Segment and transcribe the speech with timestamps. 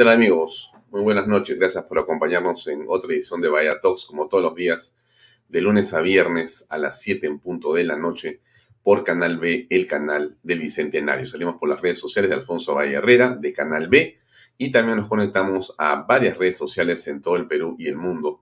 [0.00, 0.72] tal amigos?
[0.90, 4.54] Muy buenas noches, gracias por acompañarnos en otra edición de Vaya Talks, como todos los
[4.54, 4.96] días,
[5.46, 8.40] de lunes a viernes a las 7 en punto de la noche,
[8.82, 11.26] por Canal B, el canal del Bicentenario.
[11.26, 14.18] Salimos por las redes sociales de Alfonso Valle Herrera, de Canal B,
[14.56, 18.40] y también nos conectamos a varias redes sociales en todo el Perú y el mundo.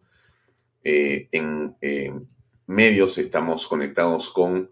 [0.85, 1.75] Eh, en
[2.69, 4.71] medios estamos conectados con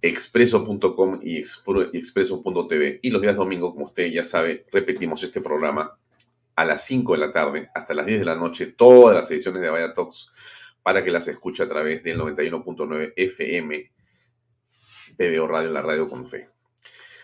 [0.00, 3.00] expreso.com y expreso.tv.
[3.02, 5.98] Y los días domingos, como usted ya sabe, repetimos este programa
[6.60, 9.62] a las 5 de la tarde hasta las 10 de la noche, todas las ediciones
[9.62, 10.26] de Vaya Talks,
[10.82, 13.90] para que las escuche a través del 91.9 FM
[15.16, 16.50] PBO Radio, la radio con fe.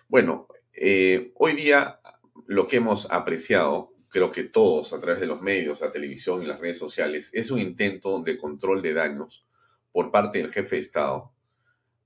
[0.08, 2.00] Bueno, eh, hoy día
[2.46, 6.46] lo que hemos apreciado, creo que todos a través de los medios, la televisión y
[6.46, 9.46] las redes sociales, es un intento de control de daños
[9.92, 11.30] por parte del jefe de Estado,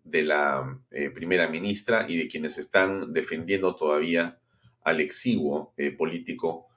[0.03, 4.41] de la eh, primera ministra y de quienes están defendiendo todavía
[4.83, 6.70] al exiguo eh, político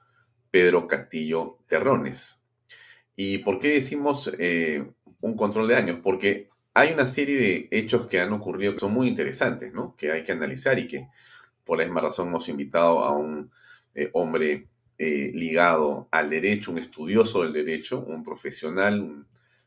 [0.54, 2.44] Pedro Castillo Terrones.
[3.16, 4.30] ¿Y por qué decimos
[5.20, 5.98] un control de daños?
[6.00, 9.96] Porque hay una serie de hechos que han ocurrido que son muy interesantes, ¿no?
[9.96, 11.08] Que hay que analizar y que
[11.64, 13.50] por la misma razón hemos invitado a un
[13.96, 19.26] eh, hombre eh, ligado al derecho, un estudioso del derecho, un profesional, un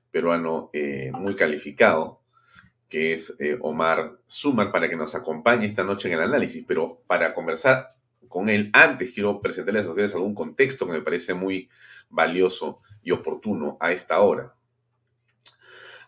[0.09, 2.21] peruano eh, muy calificado,
[2.88, 6.63] que es Omar Sumar, para que nos acompañe esta noche en el análisis.
[6.65, 7.96] Pero para conversar
[8.28, 11.70] con él, antes quiero presentarles a ustedes algún contexto que me parece muy
[12.09, 14.56] valioso y oportuno a esta hora.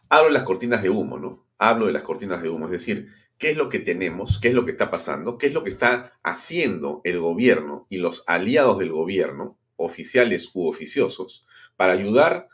[0.09, 1.45] Hablo de las cortinas de humo, ¿no?
[1.58, 4.53] Hablo de las cortinas de humo, es decir, qué es lo que tenemos, qué es
[4.53, 8.80] lo que está pasando, qué es lo que está haciendo el gobierno y los aliados
[8.80, 12.50] del gobierno, oficiales u oficiosos, para ayudar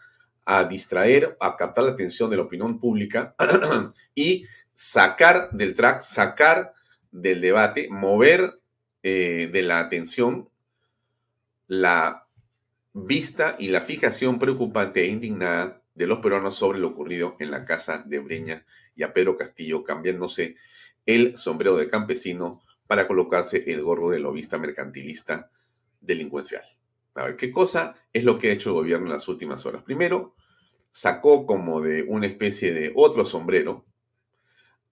[0.45, 3.35] a distraer, a captar la atención de la opinión pública
[4.15, 6.73] y sacar del track, sacar
[7.11, 8.59] del debate, mover
[9.07, 10.49] eh, de la atención
[11.67, 12.25] la
[12.91, 17.65] vista y la fijación preocupante e indignada de los peruanos sobre lo ocurrido en la
[17.65, 20.55] casa de Breña y a Pedro Castillo, cambiándose
[21.05, 25.51] el sombrero de campesino para colocarse el gorro de lobista mercantilista
[26.01, 26.63] delincuencial.
[27.13, 29.83] A ver, ¿qué cosa es lo que ha hecho el gobierno en las últimas horas?
[29.83, 30.33] Primero,
[30.91, 33.85] sacó como de una especie de otro sombrero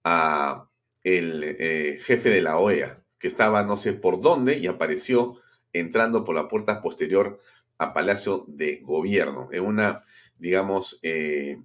[0.04, 0.68] a
[1.02, 5.40] el eh, jefe de la OEA, que estaba no sé por dónde y apareció
[5.72, 7.40] entrando por la puerta posterior
[7.78, 10.04] a Palacio de Gobierno, en una
[10.38, 11.58] digamos, eh,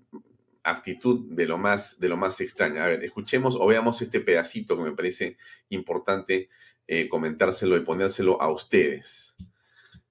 [0.64, 2.86] actitud de lo, más, de lo más extraña.
[2.86, 5.36] A ver, escuchemos o veamos este pedacito que me parece
[5.68, 6.48] importante
[6.88, 9.36] eh, comentárselo y ponérselo a ustedes.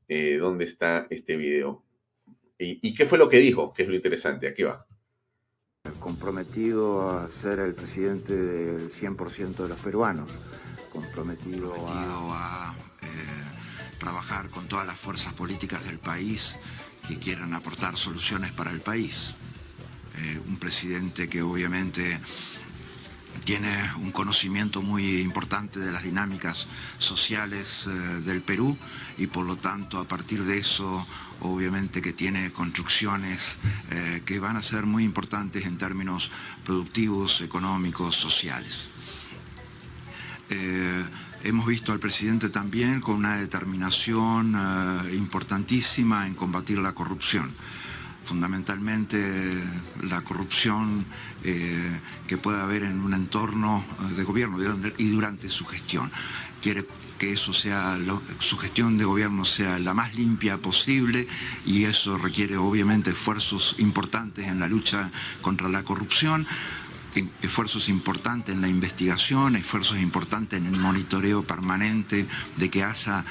[0.07, 1.83] Eh, ¿Dónde está este video?
[2.59, 3.73] ¿Y, qué fue lo que dijo?
[3.73, 4.49] Que es lo interesante.
[4.49, 4.85] Aquí va.
[5.99, 10.31] Comprometido a ser el presidente del 100% de los peruanos.
[10.93, 12.75] Comprometido, a, a
[13.99, 16.57] trabajar con todas las fuerzas políticas del país
[17.07, 19.35] que quieran aportar soluciones para el país.
[20.17, 22.21] Eh, un presidente que obviamente
[23.45, 26.67] tiene un conocimiento muy importante de las dinámicas
[26.99, 28.77] sociales eh, del Perú
[29.17, 31.07] y por lo tanto a partir de eso
[31.41, 33.59] obviamente que tiene construcciones
[33.91, 36.31] eh, que van a ser muy importantes en términos
[36.65, 38.89] productivos, económicos, sociales.
[40.51, 47.55] Hemos visto al presidente también con una determinación eh, importantísima en combatir la corrupción
[48.29, 49.65] fundamentalmente
[50.03, 51.07] la corrupción
[51.45, 54.59] eh, que puede haber en un entorno eh, de gobierno
[54.99, 56.11] y durante su gestión.
[56.61, 56.87] Quiere
[57.19, 57.99] que eso sea,
[58.39, 61.27] su gestión de gobierno sea la más limpia posible
[61.65, 65.11] y eso requiere obviamente esfuerzos importantes en la lucha
[65.41, 66.47] contra la corrupción
[67.43, 72.27] esfuerzos importantes en la investigación, esfuerzos importantes en el monitoreo permanente
[72.57, 73.25] de que haya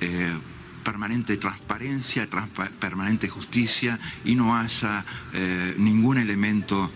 [0.00, 0.38] eh,
[0.84, 2.28] permanente transparencia,
[2.78, 6.90] permanente justicia y no haya eh, ningún elemento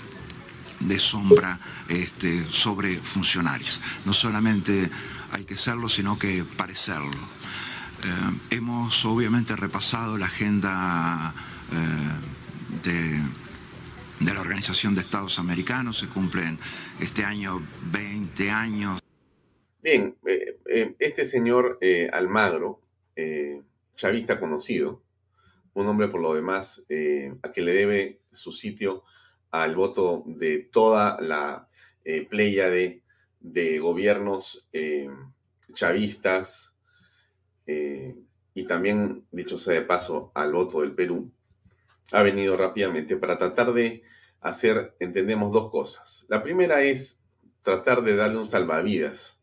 [0.81, 1.59] de sombra
[1.89, 3.81] este, sobre funcionarios.
[4.05, 4.91] No solamente
[5.31, 7.11] hay que serlo, sino que parecerlo.
[8.03, 11.35] Eh, hemos obviamente repasado la agenda
[12.83, 13.23] de
[14.25, 15.99] de la Organización de Estados Americanos.
[15.99, 16.59] Se cumplen
[17.01, 19.01] este año 20 años.
[19.83, 22.81] Bien, eh, eh, este señor eh, Almagro,
[23.97, 25.03] chavista conocido,
[25.75, 26.85] un hombre por lo demás
[27.43, 29.05] a que le debe su sitio
[29.51, 31.69] al voto de toda la
[32.31, 33.03] playa de,
[33.41, 34.69] de gobiernos
[35.75, 36.75] chavistas
[37.67, 41.31] y también, dicho sea de paso, al voto del Perú,
[42.13, 44.03] ha venido rápidamente para tratar de
[44.43, 46.27] hacer, entendemos, dos cosas.
[46.29, 47.23] La primera es
[47.63, 49.41] tratar de darle un salvavidas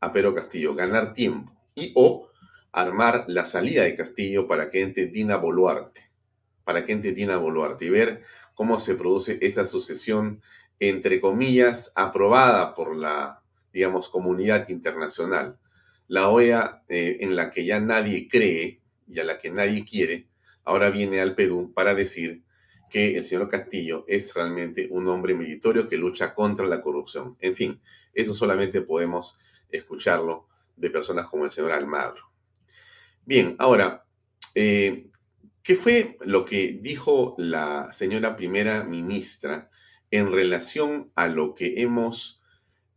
[0.00, 2.28] a Pedro Castillo, ganar tiempo y o
[2.72, 6.10] armar la salida de Castillo para que entre Dina Boluarte,
[6.64, 8.22] para que entre Dina Boluarte y ver
[8.54, 10.42] cómo se produce esa sucesión,
[10.80, 13.42] entre comillas, aprobada por la,
[13.72, 15.58] digamos, comunidad internacional.
[16.06, 20.28] La OEA eh, en la que ya nadie cree y a la que nadie quiere,
[20.64, 22.42] ahora viene al Perú para decir
[22.88, 27.36] que el señor Castillo es realmente un hombre militario que lucha contra la corrupción.
[27.40, 27.80] En fin,
[28.14, 29.38] eso solamente podemos
[29.70, 32.30] escucharlo de personas como el señor Almagro.
[33.24, 34.06] Bien, ahora,
[34.54, 35.08] eh,
[35.62, 39.70] ¿qué fue lo que dijo la señora primera ministra
[40.10, 42.40] en relación a lo que hemos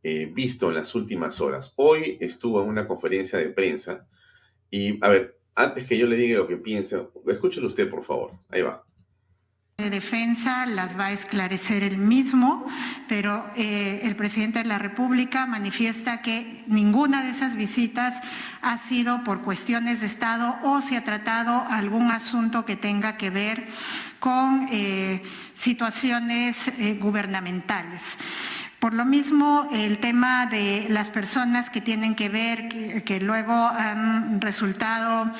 [0.04, 1.74] eh, visto en las últimas horas?
[1.76, 4.08] Hoy estuvo en una conferencia de prensa
[4.70, 8.32] y, a ver, antes que yo le diga lo que pienso, escúchelo usted, por favor.
[8.50, 8.86] Ahí va
[9.82, 12.66] de defensa las va a esclarecer el mismo,
[13.08, 18.22] pero eh, el presidente de la República manifiesta que ninguna de esas visitas
[18.62, 23.30] ha sido por cuestiones de Estado o se ha tratado algún asunto que tenga que
[23.30, 23.68] ver
[24.20, 25.24] con eh,
[25.56, 28.04] situaciones eh, gubernamentales.
[28.80, 34.42] Por lo mismo, el tema de las personas que tienen que ver, que luego han
[34.42, 35.32] resultado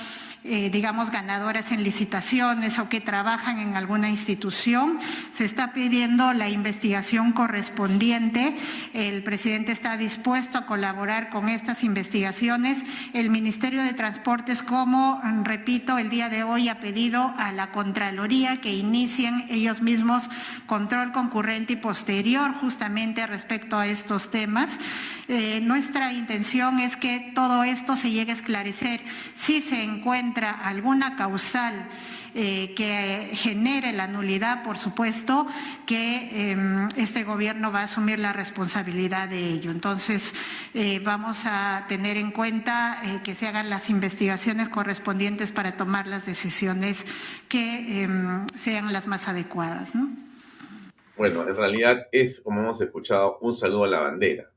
[0.44, 4.98] eh, digamos, ganadoras en licitaciones o que trabajan en alguna institución.
[5.32, 8.56] Se está pidiendo la investigación correspondiente.
[8.94, 12.80] El presidente está dispuesto a colaborar con estas investigaciones.
[13.14, 18.62] El Ministerio de Transportes, como repito, el día de hoy ha pedido a la Contraloría
[18.62, 20.28] que inicien ellos mismos
[20.66, 24.80] control concurrente y posterior justamente respecto a estos temas.
[25.28, 29.02] Eh, nuestra intención es que todo esto se llegue a esclarecer.
[29.36, 31.88] Si se encuentra alguna causal
[32.34, 35.46] eh, que genere la nulidad, por supuesto,
[35.86, 39.70] que em, este gobierno va a asumir la responsabilidad de ello.
[39.70, 40.34] Entonces,
[40.74, 46.08] eh, vamos a tener en cuenta eh, que se hagan las investigaciones correspondientes para tomar
[46.08, 47.06] las decisiones
[47.50, 49.90] que em, sean las más adecuadas.
[51.18, 54.50] Bueno, en realidad es, como hemos escuchado, un saludo a la bandera.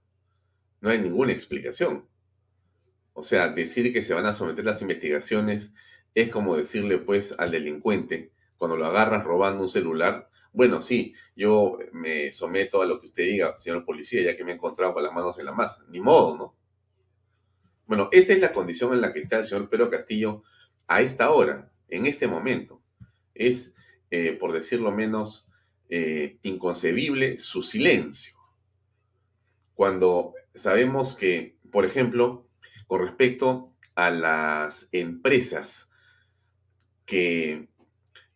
[0.81, 2.05] No hay ninguna explicación.
[3.15, 5.73] O sea, decir que se van a someter las investigaciones
[6.15, 11.79] es como decirle pues al delincuente, cuando lo agarras robando un celular, bueno, sí, yo
[11.93, 15.03] me someto a lo que usted diga, señor policía, ya que me he encontrado con
[15.03, 15.85] las manos en la masa.
[15.89, 16.57] Ni modo, ¿no?
[17.87, 20.45] Bueno, esa es la condición en la que está el señor Pedro Castillo
[20.87, 22.81] a esta hora, en este momento.
[23.35, 23.75] Es,
[24.11, 25.51] eh, por decirlo menos,
[25.89, 28.37] eh, inconcebible su silencio.
[29.75, 32.47] Cuando sabemos que, por ejemplo,
[32.87, 35.93] con respecto a las empresas
[37.07, 37.69] que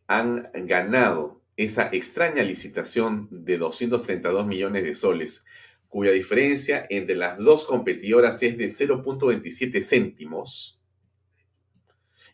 [0.07, 5.45] han ganado esa extraña licitación de 232 millones de soles,
[5.89, 10.81] cuya diferencia entre las dos competidoras es de 0.27 céntimos,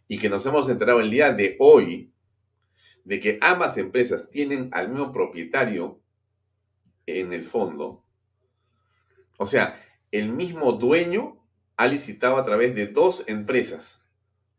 [0.07, 2.13] y que nos hemos enterado el día de hoy
[3.05, 6.01] de que ambas empresas tienen al mismo propietario
[7.07, 8.05] en el fondo,
[9.39, 9.81] o sea,
[10.11, 11.44] el mismo dueño
[11.77, 14.05] ha licitado a través de dos empresas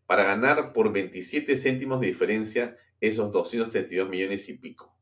[0.05, 4.95] para ganar por 27 céntimos de diferencia esos 232 millones y pico.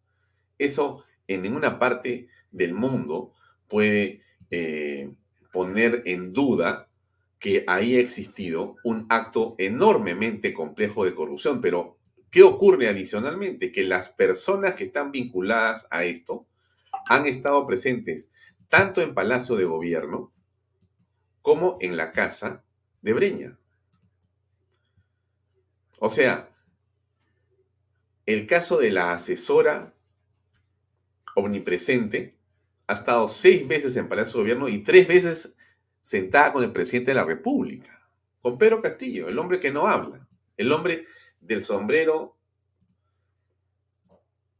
[0.57, 3.33] Eso en ninguna parte del mundo
[3.67, 5.09] puede eh,
[5.51, 6.89] poner en duda
[7.39, 11.59] que ahí ha existido un acto enormemente complejo de corrupción.
[11.59, 11.97] Pero,
[12.29, 13.71] ¿qué ocurre adicionalmente?
[13.71, 16.47] Que las personas que están vinculadas a esto
[17.07, 18.31] han estado presentes
[18.69, 20.31] tanto en Palacio de Gobierno
[21.43, 22.63] como en la casa
[23.01, 23.59] de Breña.
[25.99, 26.49] O sea,
[28.25, 29.93] el caso de la asesora
[31.35, 32.37] omnipresente
[32.87, 35.55] ha estado seis veces en Palacio de Gobierno y tres veces
[36.01, 38.07] sentada con el presidente de la República,
[38.41, 41.07] con Pedro Castillo, el hombre que no habla, el hombre
[41.41, 42.37] del sombrero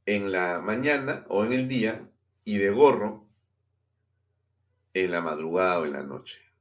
[0.06, 2.10] en la mañana o en el día
[2.44, 3.26] y de gorro
[4.94, 6.53] en la madrugada o en la noche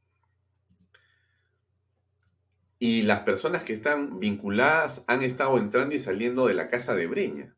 [2.82, 7.06] y las personas que están vinculadas han estado entrando y saliendo de la casa de
[7.06, 7.54] Breña.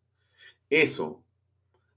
[0.69, 1.25] Eso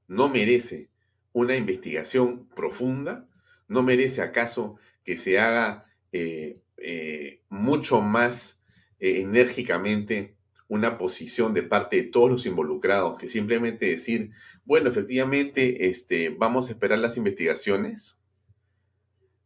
[0.08, 0.88] no merece
[1.34, 3.28] una investigación profunda,
[3.68, 8.64] no merece acaso que se haga eh, eh, mucho más
[8.98, 10.38] eh, enérgicamente
[10.70, 14.32] una posición de parte de todos los involucrados que simplemente decir,
[14.64, 18.22] bueno, efectivamente, este, vamos a esperar las investigaciones.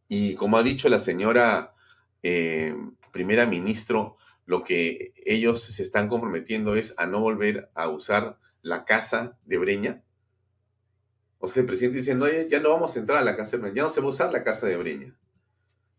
[0.06, 1.74] Y como ha dicho la señora
[2.22, 2.76] eh,
[3.12, 8.84] primera ministro, lo que ellos se están comprometiendo es a no volver a usar la
[8.84, 10.02] casa de Breña.
[11.38, 13.76] O sea, el presidente diciendo, ya no vamos a entrar a la casa de Breña,
[13.76, 15.16] ya no se va a usar la casa de Breña.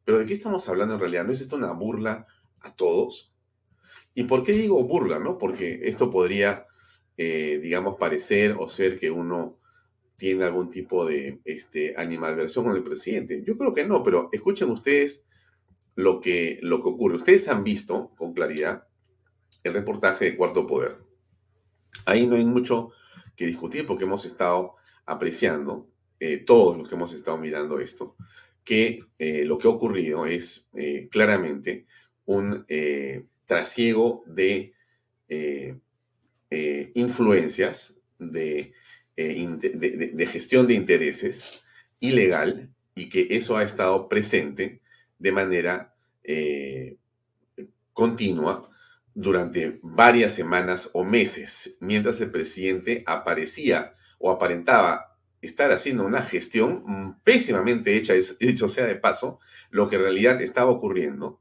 [0.06, 1.26] Pero ¿de qué estamos hablando en realidad?
[1.26, 2.28] ¿No es esto una burla
[2.64, 3.34] a todos.
[4.16, 5.20] ¿Y por qué digo burla?
[5.20, 5.38] ¿no?
[5.38, 6.66] Porque esto podría,
[7.18, 9.60] eh, digamos, parecer o ser que uno
[10.16, 13.44] tiene algún tipo de este, animadversión con el presidente.
[13.46, 15.28] Yo creo que no, pero escuchen ustedes
[15.96, 17.18] lo que, lo que ocurre.
[17.18, 18.88] Ustedes han visto con claridad
[19.64, 20.98] el reportaje de Cuarto Poder.
[22.06, 22.92] Ahí no hay mucho
[23.36, 28.16] que discutir porque hemos estado apreciando, eh, todos los que hemos estado mirando esto,
[28.64, 31.86] que eh, lo que ha ocurrido es eh, claramente
[32.26, 32.66] un
[33.46, 34.74] trasiego de
[36.94, 38.72] influencias, de,
[39.18, 41.66] de, gestión de intereses
[42.00, 44.83] ilegal y que eso ha estado presente
[45.24, 45.96] de manera
[47.94, 48.70] continua
[49.14, 57.20] durante varias semanas o meses, mientras el presidente aparecía o aparentaba estar haciendo una gestión
[57.24, 59.40] pésimamente hecha, dicho sea de paso,
[59.70, 61.40] lo que en realidad estaba ocurriendo,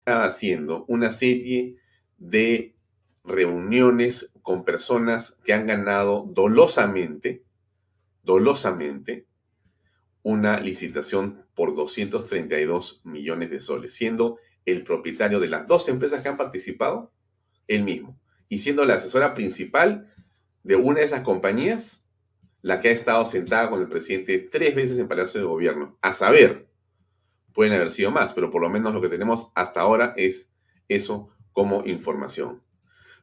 [0.00, 1.78] estaba haciendo una serie
[2.18, 2.76] de
[3.24, 7.44] reuniones con personas que han ganado dolosamente,
[8.22, 9.26] dolosamente,
[10.26, 16.28] una licitación por 232 millones de soles, siendo el propietario de las dos empresas que
[16.28, 17.12] han participado,
[17.68, 18.18] él mismo,
[18.48, 20.12] y siendo la asesora principal
[20.64, 22.08] de una de esas compañías,
[22.60, 25.96] la que ha estado sentada con el presidente tres veces en Palacio de Gobierno.
[26.02, 26.66] A saber,
[27.52, 30.52] pueden haber sido más, pero por lo menos lo que tenemos hasta ahora es
[30.88, 32.64] eso como información.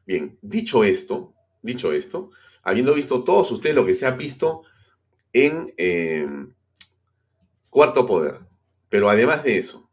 [0.06, 2.30] Bien, dicho esto, dicho esto,
[2.62, 4.62] habiendo visto todos ustedes lo que se ha visto
[5.34, 6.26] en eh,
[7.74, 8.36] Cuarto Poder,
[8.88, 9.90] pero además de eso,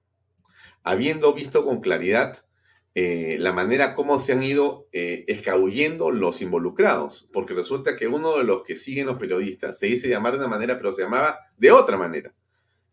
[0.83, 2.45] habiendo visto con claridad
[2.93, 8.37] eh, la manera como se han ido eh, escabullendo los involucrados, porque resulta que uno
[8.37, 11.39] de los que siguen los periodistas se dice llamar de una manera, pero se llamaba
[11.57, 12.35] de otra manera.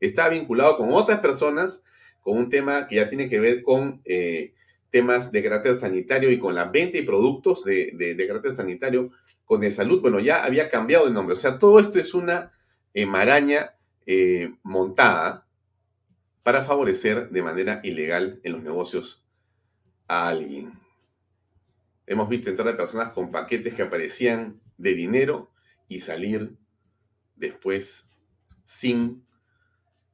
[0.00, 1.84] Está vinculado con otras personas,
[2.22, 4.54] con un tema que ya tiene que ver con eh,
[4.88, 9.10] temas de carácter sanitario y con la venta y productos de, de, carácter sanitario,
[9.44, 10.00] con de salud.
[10.00, 11.34] Bueno, ya había cambiado de nombre.
[11.34, 12.54] O sea, todo esto es una
[13.06, 13.74] maraña
[14.62, 15.46] montada
[16.42, 19.26] para favorecer de manera ilegal en los negocios
[20.06, 20.72] a alguien.
[22.06, 25.52] Hemos visto entrar a personas con paquetes que aparecían de dinero
[25.88, 26.56] y salir
[27.36, 28.10] después
[28.64, 29.26] sin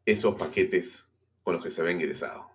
[0.05, 1.09] esos paquetes
[1.45, 2.51] con los que se había ingresado.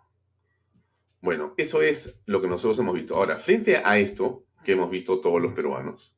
[1.22, 3.16] Bueno, eso es lo que nosotros hemos visto.
[3.16, 6.18] Ahora, frente a esto que hemos visto todos los peruanos,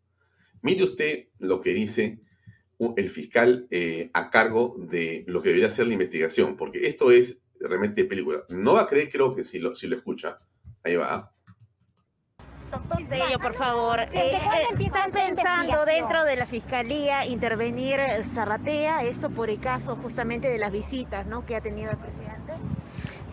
[0.61, 2.21] mire usted lo que dice
[2.97, 7.41] el fiscal eh, a cargo de lo que debería ser la investigación, porque esto es
[7.59, 8.43] realmente película.
[8.49, 10.39] No va a creer, creo que si lo, si lo escucha.
[10.83, 11.31] Ahí va.
[12.71, 13.99] Doctor por favor.
[14.13, 14.37] Eh,
[14.79, 20.71] ¿Están pensando dentro de la Fiscalía intervenir Zarratea, esto por el caso justamente de las
[20.71, 21.45] visitas ¿no?
[21.45, 22.30] que ha tenido el presidente?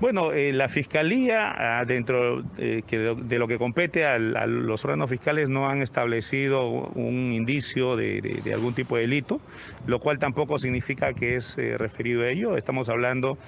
[0.01, 5.49] Bueno, eh, la Fiscalía, ah, dentro eh, de, lo que compete a, los órganos fiscales,
[5.49, 9.41] no han establecido un indicio de, algún tipo de delito,
[9.87, 12.57] lo cual tampoco significa que es referido a ello.
[12.57, 13.39] Estamos hablando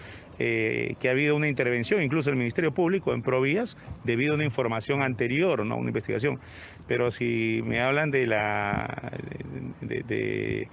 [0.43, 4.45] eh, que ha habido una intervención, incluso el Ministerio Público en Provías, debido a una
[4.45, 6.41] información anterior, no una investigación.
[6.89, 9.13] Pero si me hablan de la
[9.83, 10.67] de,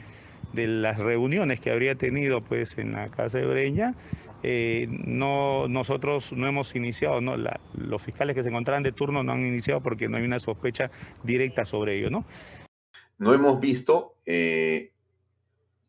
[0.53, 3.93] las reuniones que habría tenido pues en la casa de Breña,
[4.44, 7.36] eh, no, nosotros no hemos iniciado, ¿no?
[7.75, 10.91] los fiscales que se encontraban de turno no han iniciado porque no hay una sospecha
[11.24, 12.25] directa sobre ello, ¿no?
[13.17, 14.91] No hemos visto eh,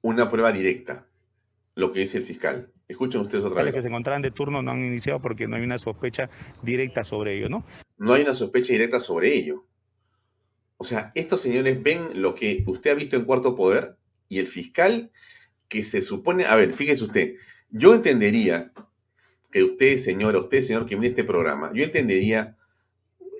[0.00, 1.06] una prueba directa,
[1.74, 2.72] lo que dice el fiscal.
[2.88, 3.74] Escuchen ustedes otra vez.
[3.74, 6.30] que se encontraban de turno no han iniciado porque no hay una sospecha
[6.62, 7.66] directa sobre ello, ¿no?
[7.98, 9.66] No hay una sospecha directa sobre ello.
[10.78, 13.96] O sea, estos señores ven lo que usted ha visto en Cuarto Poder
[14.28, 15.10] y el fiscal
[15.68, 17.34] que se supone, a ver, fíjese usted,
[17.70, 18.72] yo entendería
[19.50, 22.56] que usted, señora, usted, señor, que viene este programa, yo entendería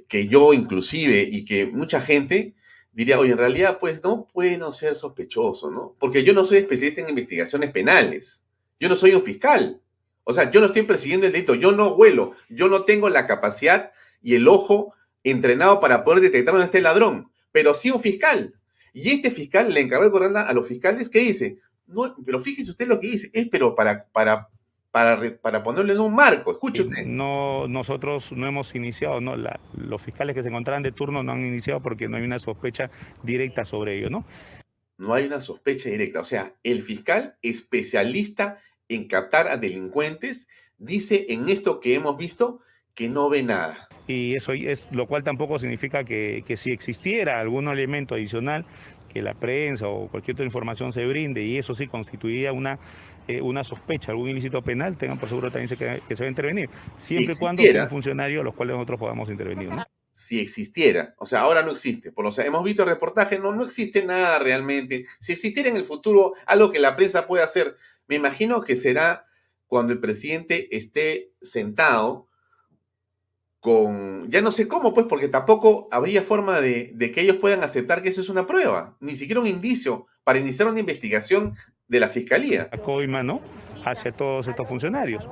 [0.09, 2.55] que yo inclusive y que mucha gente
[2.93, 5.95] diría, oye, en realidad, pues no puede no ser sospechoso, ¿no?
[5.99, 8.45] Porque yo no soy especialista en investigaciones penales.
[8.81, 9.81] Yo no soy un fiscal.
[10.25, 13.27] O sea, yo no estoy persiguiendo el delito, yo no huelo, yo no tengo la
[13.27, 14.95] capacidad y el ojo
[15.25, 18.55] entrenado para poder detectar dónde está el ladrón, pero sí un fiscal.
[18.93, 21.59] Y este fiscal le encarga de a los fiscales que dice,
[21.89, 24.49] no, pero fíjese usted lo que dice, es pero para, para,
[24.91, 27.05] para, para ponerle en un marco, escuche usted.
[27.07, 29.37] No, nosotros no hemos iniciado, no,
[29.75, 32.91] los fiscales que se encontraban de turno no han iniciado porque no hay una sospecha
[33.23, 34.25] directa sobre ello, ¿no?
[34.99, 41.27] No hay una sospecha directa, o sea, el fiscal especialista en captar a delincuentes, dice
[41.29, 42.61] en esto que hemos visto
[42.95, 43.89] que no ve nada.
[44.09, 48.65] Y eso es lo cual tampoco significa que, si existiera algún elemento adicional,
[49.09, 52.79] que la prensa o cualquier otra información se brinde y eso sí constituiría una
[53.29, 56.71] eh, una sospecha, algún ilícito penal, tengan por seguro también que, se va a intervenir,
[56.97, 59.69] siempre y cuando sea un funcionario a los cuales nosotros podamos intervenir.
[60.11, 63.53] Si existiera, o sea, ahora no existe, por lo que hemos visto el reportaje, no,
[63.53, 65.05] no existe nada realmente.
[65.21, 69.27] Si existiera en el futuro algo que la prensa pueda hacer, me imagino que será
[69.67, 72.28] cuando el presidente esté sentado
[73.61, 77.63] con, ya no sé cómo, pues, porque tampoco habría forma de, de, que ellos puedan
[77.63, 81.57] aceptar que eso es una prueba, ni siquiera un indicio para iniciar una investigación
[81.89, 82.71] de la fiscalía.
[82.71, 83.41] Coima, ¿no?
[83.91, 85.27] Hacia todos estos funcionarios.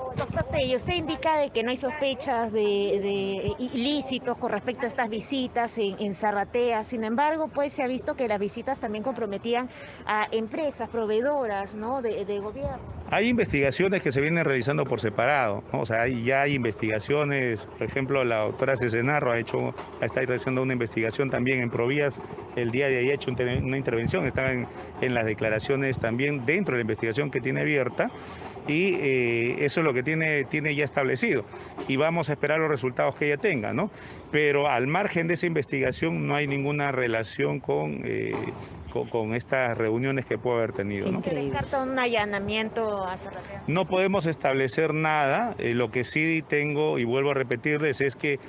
[0.76, 6.14] Usted indica de que no hay sospechas de, ilícitos con respecto a estas visitas en,
[6.14, 6.84] Zarratea.
[6.84, 9.68] Sin embargo, pues se ha visto que las visitas también comprometían
[10.06, 12.02] a empresas, proveedoras, ¿no?
[12.02, 12.78] De, gobierno.
[13.10, 18.24] Hay investigaciones que se vienen realizando por separado, o sea, ya hay investigaciones, por ejemplo,
[18.24, 22.20] la doctora Cesenarro ha hecho, está realizando una investigación también en Provías,
[22.56, 24.66] el día de ayer ha hecho una intervención, estaba en,
[25.00, 28.10] en las declaraciones también dentro de la investigación que tiene abierta,
[28.68, 31.44] y eh, eso es lo que tiene, tiene ya establecido.
[31.88, 33.90] Y vamos a esperar los resultados que ella tenga, ¿no?
[34.32, 38.34] Pero al margen de esa investigación no hay ninguna relación con, eh,
[39.10, 41.10] con, estas reuniones que puede haber tenido.
[41.10, 41.22] ¿no?
[41.82, 43.16] un allanamiento a
[43.66, 45.54] No podemos establecer nada.
[45.58, 48.40] Eh, lo que sí tengo, y vuelvo a repetirles, es que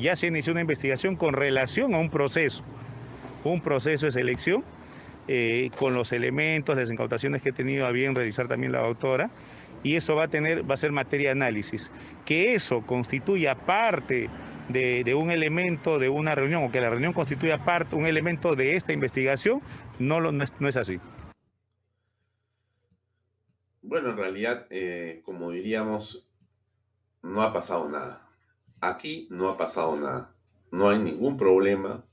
[0.00, 2.62] ya se inició una investigación con relación a un proceso,
[3.44, 4.64] un proceso de selección
[5.32, 9.30] eh, con los elementos, las incautaciones que he tenido a bien realizar también la doctora,
[9.84, 11.92] y eso va a, tener, va a ser materia de análisis.
[12.26, 14.28] Que eso constituya parte
[14.70, 18.74] de, un elemento de una reunión, o que la reunión constituya parte, un elemento de
[18.74, 19.62] esta investigación,
[20.00, 20.98] no, lo, no, es, así.
[23.82, 26.28] Bueno, en realidad, eh, como diríamos,
[27.22, 28.28] no ha pasado nada.
[28.80, 30.34] Aquí no ha pasado nada.
[30.72, 32.04] No hay ningún problema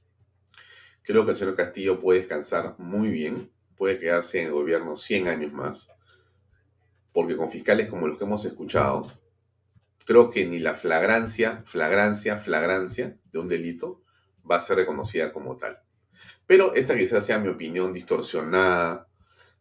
[1.08, 5.30] Creo que el señor Castillo puede descansar muy bien, puede quedarse en el gobierno 100
[5.30, 5.96] años más,
[7.14, 9.10] porque con fiscales como los que hemos escuchado,
[10.06, 14.02] creo que ni la flagrancia, flagrancia, flagrancia de un delito
[14.52, 15.80] va a ser reconocida como tal.
[16.46, 19.08] Pero esta quizás sea mi opinión distorsionada.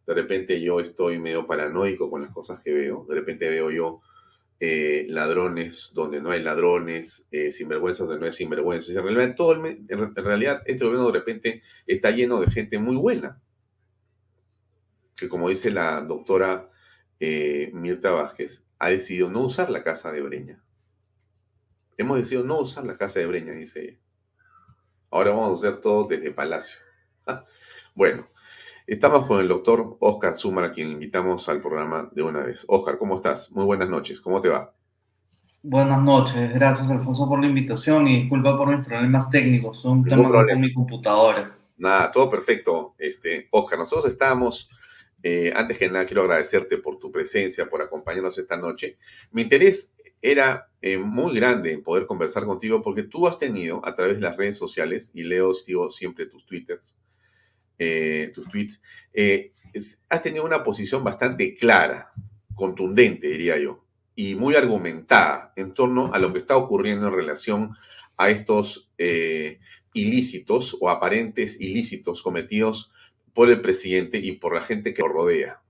[0.05, 3.05] De repente yo estoy medio paranoico con las cosas que veo.
[3.07, 4.01] De repente veo yo
[4.59, 8.95] eh, ladrones donde no hay ladrones, eh, sinvergüenza donde no hay sinvergüenzas.
[8.95, 13.39] En realidad, todo en realidad, este gobierno de repente está lleno de gente muy buena,
[15.15, 16.71] que como dice la doctora
[17.19, 20.63] eh, Mirta Vázquez, ha decidido no usar la casa de Breña.
[21.97, 23.99] Hemos decidido no usar la casa de Breña, dice ella.
[25.11, 26.79] Ahora vamos a hacer todo desde Palacio.
[27.95, 28.27] bueno,
[28.87, 32.63] Estamos con el doctor Oscar Zumar, a quien invitamos al programa de una vez.
[32.69, 33.51] Oscar, ¿cómo estás?
[33.51, 34.73] Muy buenas noches, ¿cómo te va?
[35.61, 40.05] Buenas noches, gracias Alfonso por la invitación y disculpa por mis problemas técnicos, son un
[40.05, 41.53] tema con mi computadora.
[41.75, 42.95] Nada, todo perfecto.
[42.97, 44.69] Este, Oscar, nosotros estábamos,
[45.21, 48.97] eh, antes que nada quiero agradecerte por tu presencia, por acompañarnos esta noche.
[49.31, 53.93] Mi interés era eh, muy grande en poder conversar contigo porque tú has tenido a
[53.93, 56.95] través de las redes sociales, y leo siempre tus twitters,
[57.77, 58.81] eh, tus tweets,
[59.13, 59.53] eh,
[60.09, 62.11] has tenido una posición bastante clara,
[62.55, 63.85] contundente, diría yo,
[64.15, 67.75] y muy argumentada en torno a lo que está ocurriendo en relación
[68.17, 69.59] a estos eh,
[69.93, 72.91] ilícitos o aparentes ilícitos cometidos
[73.33, 75.61] por el presidente y por la gente que lo rodea.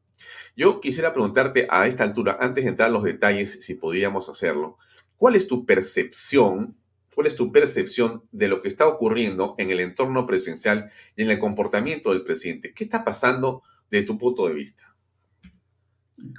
[0.56, 4.78] Yo quisiera preguntarte a esta altura, antes de entrar a los detalles, si podríamos hacerlo,
[5.18, 6.76] ¿cuál es tu percepción
[7.18, 11.32] ¿Cuál es tu percepción de lo que está ocurriendo en el entorno presidencial y en
[11.32, 12.76] el comportamiento del presidente?
[12.76, 14.94] ¿Qué está pasando de tu punto de vista?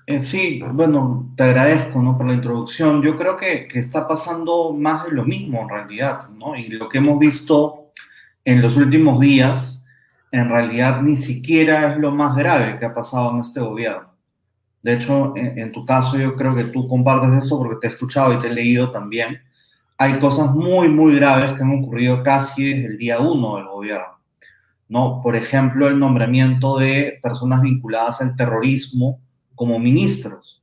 [0.07, 2.17] Eh, sí, bueno, te agradezco ¿no?
[2.17, 3.03] por la introducción.
[3.03, 6.55] Yo creo que, que, está pasando más de lo mismo en realidad, ¿no?
[6.55, 7.91] Y lo que hemos visto
[8.45, 9.85] en los últimos días,
[10.31, 14.15] en realidad ni siquiera es lo más grave que ha pasado en este gobierno.
[14.81, 17.91] De hecho, en, en tu caso yo creo que tú compartes eso porque te he
[17.91, 19.41] escuchado y te he leído también
[19.99, 24.19] hay cosas muy, muy graves que han ocurrido casi desde el día uno del gobierno.
[24.89, 25.21] ¿no?
[25.23, 29.21] Por ejemplo, el nombramiento de personas vinculadas al terrorismo
[29.57, 30.63] como ministros.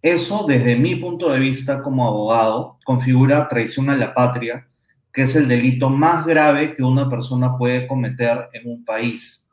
[0.00, 4.66] Eso, desde mi punto de vista como abogado, configura traición a la patria,
[5.12, 9.50] que es el delito más grave que una persona puede cometer en un país.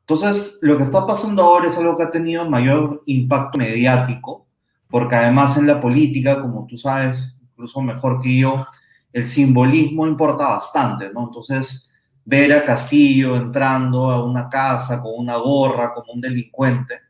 [0.00, 4.46] Entonces, lo que está pasando ahora es algo que ha tenido mayor impacto mediático,
[4.88, 8.66] porque además en la política, como tú sabes, incluso mejor que yo,
[9.12, 11.24] el simbolismo importa bastante, ¿no?
[11.24, 11.90] Entonces,
[12.24, 17.00] ver a Castillo entrando a una casa con una gorra como un delincuente,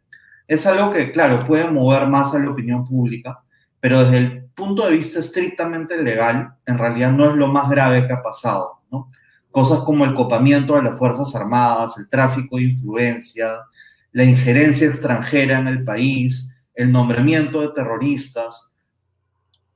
[0.46, 3.42] es algo que, claro, puede mover más a la opinión pública,
[3.80, 8.06] pero desde el punto de vista estrictamente legal, en realidad no es lo más grave
[8.06, 9.10] que ha pasado, ¿no?
[9.54, 13.60] cosas como el copamiento de las Fuerzas Armadas, el tráfico de influencia,
[14.10, 18.72] la injerencia extranjera en el país, el nombramiento de terroristas.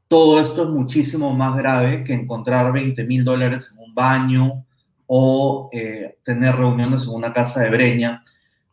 [0.08, 4.64] Todo esto es muchísimo más grave que encontrar 20 mil dólares en un baño
[5.06, 8.22] o eh, tener reuniones en una casa de breña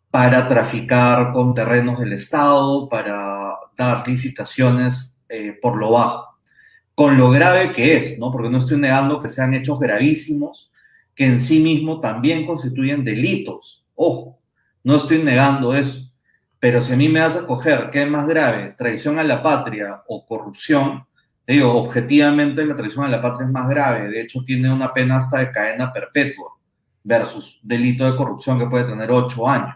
[0.09, 6.37] para traficar con terrenos del Estado, para dar licitaciones eh, por lo bajo,
[6.93, 8.31] con lo grave que es, ¿no?
[8.31, 10.71] Porque no estoy negando que sean hechos gravísimos,
[11.13, 13.83] que en sí mismo también constituyen delitos.
[13.93, 14.39] Ojo,
[14.85, 16.09] no estoy negando eso.
[16.61, 19.41] Pero si a mí me vas a coger qué es más grave, traición a la
[19.41, 21.05] patria o corrupción,
[21.47, 24.09] digo, objetivamente la traición a la patria es más grave.
[24.09, 26.53] De hecho, tiene una pena hasta de cadena perpetua
[27.03, 29.75] versus delito de corrupción que puede tener ocho años.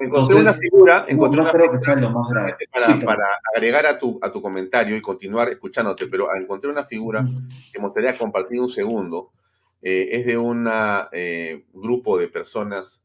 [0.00, 2.56] Encontré una figura, encontré una creo que lo más grave.
[3.04, 7.26] Para, agregar a tu, a tu comentario y continuar escuchándote, pero encontré una figura
[7.72, 9.32] que me gustaría compartir un segundo.
[9.82, 10.68] Eh, es de un
[11.12, 13.04] eh, grupo de personas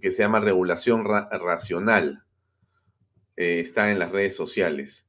[0.00, 2.22] que se llama Regulación Racional.
[3.36, 5.08] Eh, está en las redes sociales.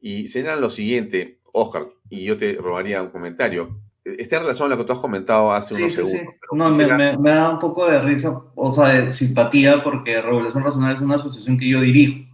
[0.00, 3.80] Y señalan lo siguiente, Oscar, y yo te robaría un comentario.
[4.04, 6.34] Está en relación a lo que tú has comentado hace unos segundos.
[6.52, 6.86] No, me,
[7.30, 11.58] da un poco de risa, o sea, de simpatía, porque Regulación Racional es una asociación
[11.58, 12.24] que yo dirijo.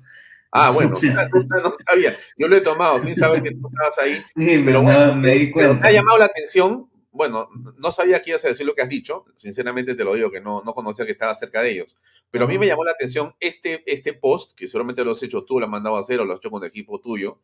[0.51, 0.91] Ah, bueno,
[1.63, 2.17] no, sabía.
[2.37, 4.23] Yo lo he tomado sin saber que tú estabas ahí.
[4.37, 5.81] Sí, pero me, me di cuenta.
[5.81, 6.91] me ha llamado la atención.
[7.13, 9.25] Bueno, no sabía que ibas a decir lo que has dicho.
[9.37, 11.97] Sinceramente te lo digo, que no, no conocía que estaba cerca de ellos.
[12.31, 15.45] Pero a mí me llamó la atención este, este post, que seguramente lo has hecho
[15.45, 17.39] tú, lo has mandado a hacer o lo has hecho con el equipo tuyo,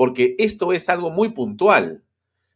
[0.00, 2.02] porque esto es algo muy puntual.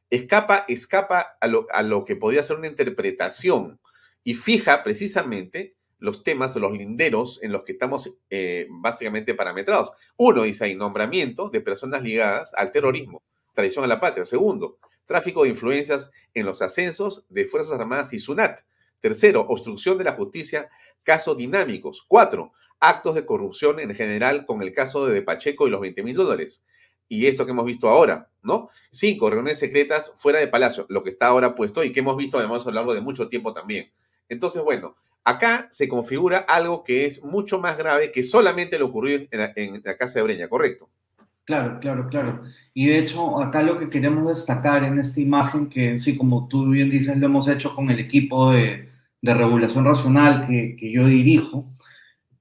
[0.09, 3.79] Escapa, escapa a lo, que podría ser una interpretación
[4.23, 9.93] y fija precisamente los temas, los linderos en los que estamos eh, básicamente parametrados.
[10.17, 14.25] Uno dice ahí, nombramiento de personas ligadas al terrorismo, traición a la patria.
[14.25, 18.61] Segundo, tráfico de influencias en los ascensos de Fuerzas Armadas y SUNAT.
[19.01, 20.71] Tercero, obstrucción de la justicia
[21.03, 22.07] casos dinámicos.
[22.09, 26.17] Cuatro, actos de corrupción en general con el caso de Pacheco y los 20 mil
[26.17, 26.65] dólares.
[27.15, 28.69] Y esto que hemos visto ahora, ¿no?
[28.91, 32.39] Cinco, reuniones secretas fuera de Palacio, lo que está ahora puesto y que hemos visto
[32.39, 33.93] además a lo largo de mucho tiempo también.
[34.29, 39.27] Entonces, bueno, acá se configura algo que es mucho más grave que solamente lo ocurrió
[39.31, 40.91] en la, Casa de Breña, ¿correcto?
[41.45, 42.43] Claro, claro, claro.
[42.73, 46.71] Y de hecho, acá lo que queremos destacar en esta imagen, que sí, como tú
[46.71, 48.89] bien dices, lo hemos hecho con el equipo de
[49.23, 51.71] regulación racional que, yo dirijo,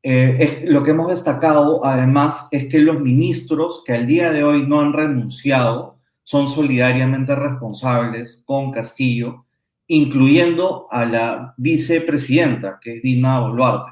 [0.04, 4.68] eh, lo que hemos destacado además es que los ministros que al día de hoy
[4.68, 9.46] no han renunciado son solidariamente responsables con Castillo,
[9.88, 13.90] incluyendo a la vicepresidenta, que es Dina Boluarte.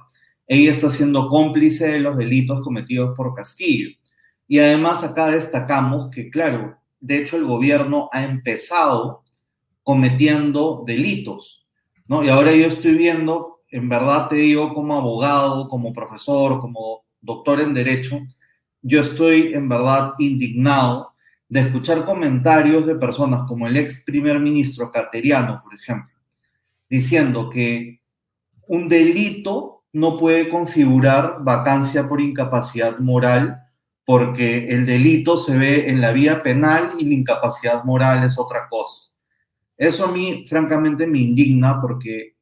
[0.47, 3.89] Ella está siendo cómplice de los delitos cometidos por Castillo.
[4.47, 9.23] Y además acá destacamos que, claro, de hecho el gobierno ha empezado
[9.83, 11.61] cometiendo delitos
[12.23, 17.61] y ahora yo estoy viendo, en verdad te digo, como abogado, como profesor, como doctor
[17.61, 18.19] en Derecho,
[18.81, 21.13] yo estoy en verdad indignado
[21.47, 26.13] de escuchar comentarios de personas como el ex primer ministro Cateriano, por ejemplo,
[26.89, 28.01] diciendo que
[28.67, 33.57] un delito no puede configurar vacancia por incapacidad moral
[34.05, 38.67] porque el delito se ve en la vía penal y la incapacidad moral es otra
[38.69, 39.11] cosa.
[39.77, 42.35] Eso a mí, francamente, me indigna porque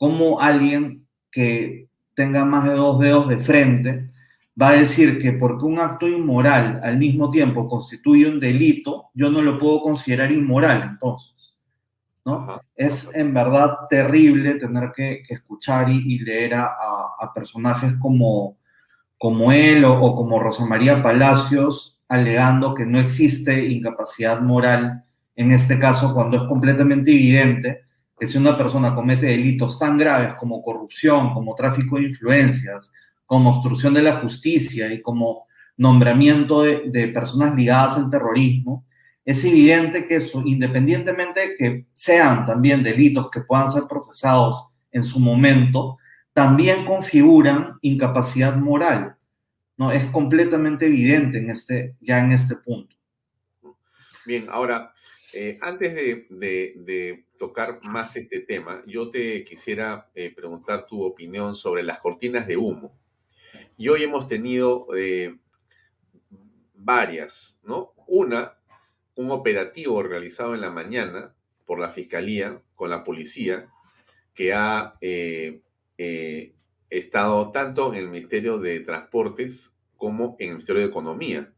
[0.00, 4.10] como alguien que tenga más de dos dedos de frente
[4.60, 9.30] va a decir que porque un acto inmoral al mismo tiempo constituye un delito, yo
[9.30, 11.60] no lo puedo considerar inmoral entonces.
[12.24, 12.62] ¿no?
[12.74, 18.56] Es en verdad terrible tener que, escuchar y, leer a, personajes como,
[19.18, 25.04] como él o, o como Rosa María Palacios alegando que no existe incapacidad moral
[25.36, 27.82] en este caso cuando es completamente evidente
[28.20, 32.92] que si una persona comete delitos tan graves como corrupción, como tráfico de influencias,
[33.24, 35.46] como obstrucción de la justicia y como
[35.78, 38.84] nombramiento de, personas ligadas al terrorismo,
[39.24, 45.02] es evidente que eso, independientemente de que sean también delitos que puedan ser procesados en
[45.02, 45.96] su momento,
[46.34, 49.16] también configuran incapacidad moral.
[49.78, 49.92] ¿no?
[49.92, 52.94] Es completamente evidente en este, ya en este punto.
[54.26, 54.92] Bien, ahora,
[55.32, 61.82] eh, antes de, tocar más este tema, yo te quisiera eh, preguntar tu opinión sobre
[61.82, 62.92] las cortinas de humo.
[63.78, 65.38] Y hoy hemos tenido eh,
[66.74, 67.94] varias, ¿no?
[68.06, 68.58] Una,
[69.14, 73.70] un operativo realizado en la mañana por la Fiscalía con la policía
[74.34, 74.98] que ha
[76.90, 81.52] estado tanto en el Ministerio de Transportes como en el Ministerio de Economía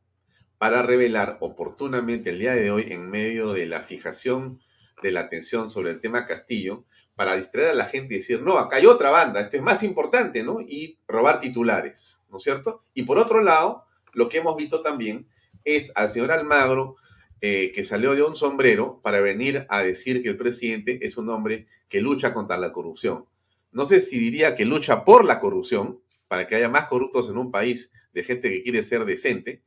[0.63, 4.61] para revelar oportunamente el día de hoy, en medio de la fijación
[5.03, 6.85] de la atención sobre el tema Castillo,
[7.17, 9.83] para distraer a la gente y decir, no, acá hay otra banda, esto es más
[9.83, 10.61] importante, ¿no?
[10.61, 12.85] Y robar titulares, ¿no es cierto?
[12.95, 15.27] Y por otro lado, lo que hemos visto también
[15.65, 16.95] es al señor Almagro,
[17.41, 21.29] eh, que salió de un sombrero para venir a decir que el presidente es un
[21.29, 23.27] hombre que lucha contra la corrupción.
[23.73, 27.37] No sé si diría que lucha por la corrupción, para que haya más corruptos en
[27.37, 29.65] un país de gente que quiere ser decente,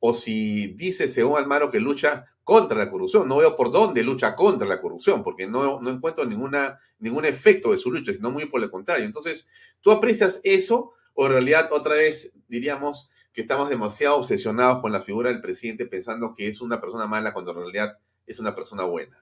[0.00, 3.26] o si dice según Almagro que lucha contra la corrupción.
[3.26, 7.72] No veo por dónde lucha contra la corrupción, porque no, no encuentro ninguna, ningún efecto
[7.72, 9.04] de su lucha, sino muy por el contrario.
[9.04, 9.48] Entonces,
[9.80, 15.02] ¿tú aprecias eso o en realidad otra vez diríamos que estamos demasiado obsesionados con la
[15.02, 18.84] figura del presidente pensando que es una persona mala cuando en realidad es una persona
[18.84, 19.18] buena?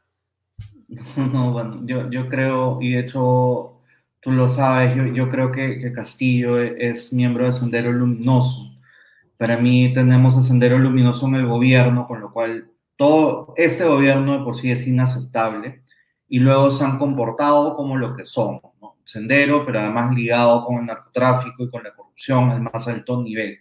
[1.17, 3.81] No, bueno, yo, yo creo, y de hecho
[4.21, 8.74] tú lo sabes, yo, creo que, que Castillo es miembro de Sendero Luminoso.
[9.45, 14.39] Para mí tenemos a Sendero Luminoso en el gobierno, con lo cual todo este gobierno
[14.39, 15.83] de por sí es inaceptable
[16.27, 18.63] y luego se han comportado como lo que son,
[19.05, 23.59] sendero, pero además ligado con el narcotráfico y con la corrupción al más alto nivel.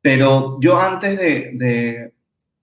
[0.00, 2.14] Pero yo antes de, de,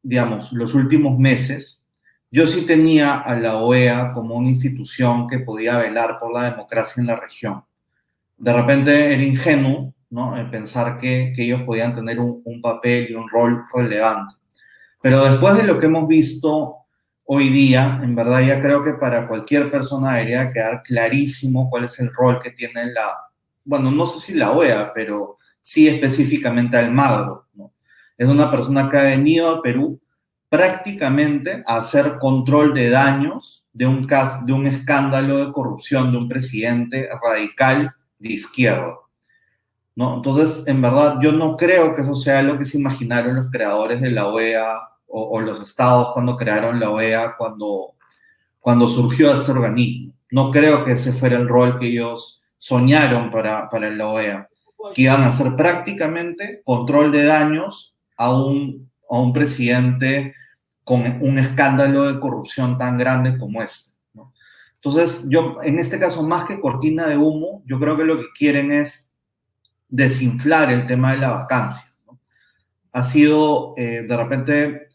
[0.01, 1.85] digamos, los últimos meses,
[2.31, 6.99] yo sí tenía a la OEA como una institución que podía velar por la democracia
[6.99, 7.63] en la región.
[8.39, 10.35] De repente era ingenuo ¿no?
[10.51, 14.35] pensar que, ellos podían tener un, un papel y un rol relevante.
[15.01, 16.75] Pero después de lo que hemos visto
[17.25, 21.99] hoy día, en verdad ya creo que para cualquier persona debería quedar clarísimo cuál es
[21.99, 23.15] el rol que tiene la,
[23.65, 27.47] bueno, no sé si la OEA, pero sí específicamente Almagro.
[27.55, 27.73] ¿no?
[28.15, 29.99] Es una persona que ha venido a Perú
[30.47, 36.19] prácticamente a hacer control de daños de un, caso, de un escándalo de corrupción de
[36.19, 38.93] un presidente radical de izquierda.
[39.95, 40.15] ¿No?
[40.15, 44.01] Entonces, en verdad, yo no creo que eso sea lo que se imaginaron los creadores
[44.01, 47.93] de la OEA o, los estados cuando crearon la OEA, cuando,
[48.59, 50.13] cuando surgió este organismo.
[50.31, 54.49] No creo que ese fuera el rol que ellos soñaron para, para la OEA,
[54.95, 60.33] que iban a hacer prácticamente control de daños a un, a un presidente
[60.83, 63.93] con un escándalo de corrupción tan grande como este.
[64.83, 68.25] Entonces, yo, en este caso, más que cortina de humo, yo creo que lo que
[68.37, 69.12] quieren es
[69.93, 71.85] desinflar el tema de la vacancia.
[72.93, 74.87] Ha sido, eh, de repente,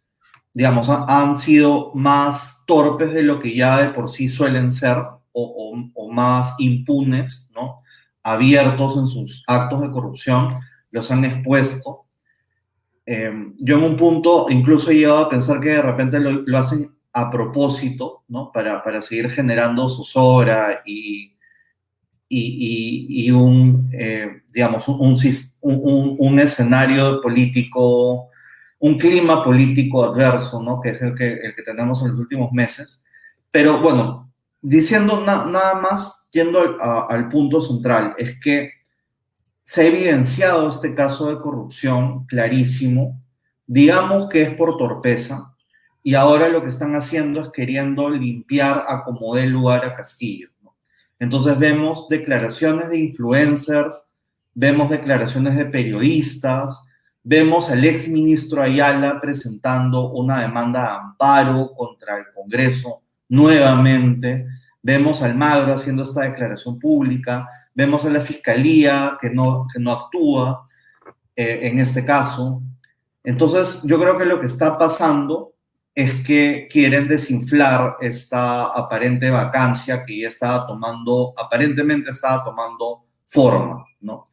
[0.53, 4.97] digamos, han sido más torpes de lo que ya de por sí suelen ser
[5.33, 7.83] o, más impunes, ¿no?
[8.25, 10.59] Abiertos en sus actos de corrupción,
[10.91, 12.07] los han expuesto.
[13.07, 16.59] Eh, yo en un punto incluso he llegado a pensar que de repente lo, lo
[16.59, 18.51] hacen a propósito, ¿no?
[18.51, 21.38] Para, para seguir generando zozobra y,
[22.29, 25.17] y, un, eh, digamos, un,
[25.61, 28.29] un, un, escenario político
[28.81, 30.81] un clima político adverso, ¿no?
[30.81, 33.03] Que es el que, el que tenemos en los últimos meses.
[33.51, 34.31] Pero bueno,
[34.63, 36.77] diciendo nada más, yendo al,
[37.09, 38.73] al punto central, es que
[39.63, 43.21] se ha evidenciado este caso de corrupción clarísimo,
[43.67, 45.55] digamos que es por torpeza,
[46.03, 50.49] y ahora lo que están haciendo es queriendo limpiar a como dé lugar a Castillo.
[51.19, 53.95] Entonces vemos declaraciones de influencers,
[54.55, 56.89] vemos declaraciones de periodistas,
[57.31, 64.47] Vemos al ex ministro Ayala presentando una demanda de amparo contra el Congreso nuevamente.
[64.81, 67.47] Vemos al Magro haciendo esta declaración pública.
[67.75, 70.67] Vemos a la Fiscalía que no, que no actúa
[71.37, 72.63] eh, en este caso.
[73.23, 75.53] Entonces, yo creo que lo que está pasando
[75.99, 83.85] es que quieren desinflar esta aparente vacancia que ya estaba tomando, aparentemente estaba tomando forma,
[84.03, 84.25] ¿no?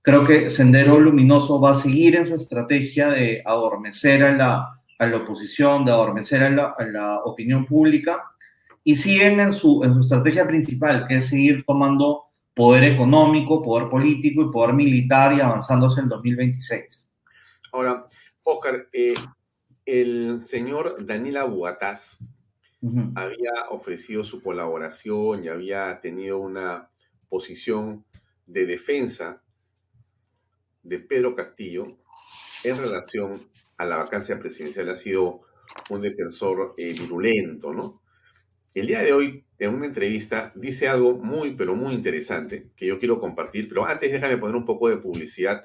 [0.00, 5.06] Creo que Sendero Luminoso va a seguir en su estrategia de adormecer a la, a
[5.06, 8.22] la oposición, de adormecer a la, a la, opinión pública,
[8.84, 13.88] y siguen en su, en su estrategia principal, que es seguir tomando poder económico, poder
[13.88, 17.10] político y poder militar y avanzándose en 2026.
[17.72, 18.04] Ahora,
[18.44, 19.14] Oscar, eh,
[19.88, 22.20] el señor Daniel Abugataz
[22.82, 23.12] uh -huh.
[23.16, 26.90] había ofrecido su colaboración y había tenido una
[27.30, 28.04] posición
[28.46, 29.42] de defensa
[30.82, 31.96] de Pedro Castillo
[32.64, 33.48] en relación
[33.78, 35.40] a la vacancia presidencial ha sido
[35.88, 38.02] un defensor eh, virulento, ¿no?
[38.74, 42.98] El día de hoy, en una entrevista, dice algo muy, pero muy interesante que yo
[42.98, 45.64] quiero compartir, pero antes déjame poner un poco de publicidad.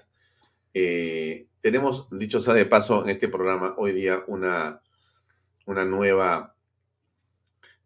[0.74, 4.82] Eh, tenemos, dicho sea de paso, en este programa hoy día una,
[5.66, 6.58] una nueva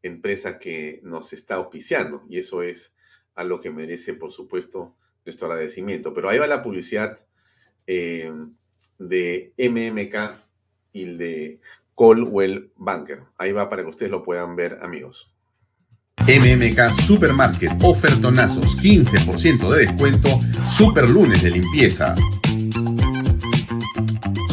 [0.02, 2.96] empresa que nos está auspiciando y eso es
[3.36, 6.12] a lo que merece, por supuesto, nuestro agradecimiento.
[6.12, 7.24] Pero ahí va la publicidad
[7.86, 8.34] eh,
[8.98, 10.44] de MMK
[10.94, 11.60] y el de
[11.94, 13.26] Colwell Banker.
[13.38, 15.32] Ahí va para que ustedes lo puedan ver, amigos.
[16.22, 20.30] MMK Supermarket, ofertonazos, 15% de descuento,
[20.66, 22.16] super lunes de limpieza.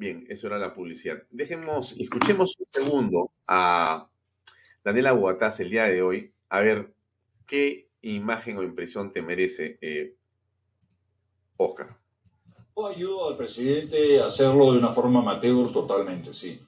[0.00, 1.24] Bien, eso era la publicidad.
[1.30, 4.08] Dejemos, escuchemos un segundo a
[4.82, 6.94] Daniela Guataz el día de hoy, a ver
[7.46, 10.16] qué imagen o impresión te merece, eh,
[11.58, 11.88] Oscar.
[12.74, 16.58] Yo ayudo al presidente a hacerlo de una forma amateur totalmente, sí.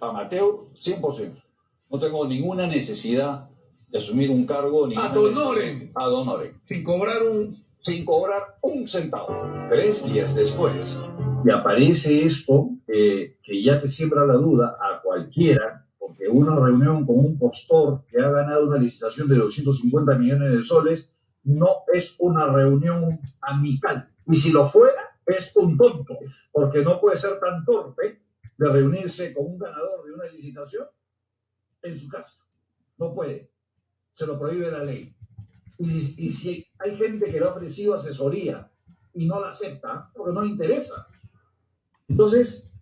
[0.00, 1.42] Amateur 100%.
[1.90, 3.50] No tengo ninguna necesidad
[3.88, 4.86] de asumir un cargo.
[4.86, 5.90] ni Ad honorem.
[5.92, 6.56] Ad honorem.
[6.60, 7.66] Sin cobrar un...
[7.80, 9.68] Sin cobrar un centavo.
[9.68, 11.00] Tres días después,
[11.44, 17.04] y aparece esto eh, que ya te siembra la duda a cualquiera, porque una reunión
[17.04, 22.14] con un postor que ha ganado una licitación de 250 millones de soles no es
[22.18, 24.08] una reunión amical.
[24.26, 26.18] Y si lo fuera, es un tonto,
[26.52, 28.22] porque no puede ser tan torpe
[28.56, 30.86] de reunirse con un ganador de una licitación
[31.82, 32.46] en su casa.
[32.98, 33.50] No puede.
[34.12, 35.14] Se lo prohíbe la ley.
[35.78, 38.70] Y y si hay gente que le ha ofrecido asesoría
[39.12, 41.06] y no la acepta, porque no le interesa.
[42.08, 42.75] Entonces,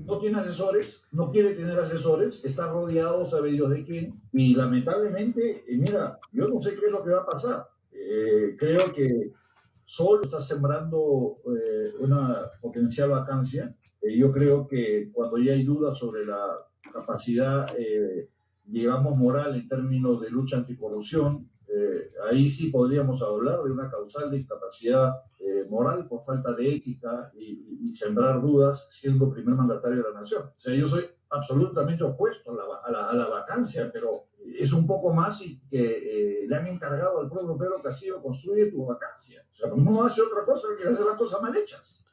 [0.00, 5.64] no tiene asesores, no quiere tener asesores, está rodeado, sabe Dios de quién, y lamentablemente,
[5.66, 7.66] eh, mira, yo no sé qué es lo que va a pasar.
[7.92, 9.32] Eh, creo que
[9.84, 13.74] solo está sembrando eh, una potencial vacancia.
[14.02, 16.46] Yo creo que cuando ya hay dudas sobre la
[16.92, 17.66] capacidad,
[18.64, 24.30] digamos, moral en términos de lucha anticorrupción, eh, ahí sí podríamos hablar de una causal
[24.30, 30.10] de incapacidad eh, moral por falta de ética y, sembrar dudas siendo primer mandatario de
[30.10, 30.42] la nación.
[30.42, 35.12] O sea, yo soy absolutamente opuesto a la, a la, vacancia, pero es un poco
[35.12, 39.46] más y que eh, le han encargado al pueblo Pedro Castillo construir tu vacancia.
[39.48, 42.04] O sea, no hace otra cosa que hacer las cosas mal hechas.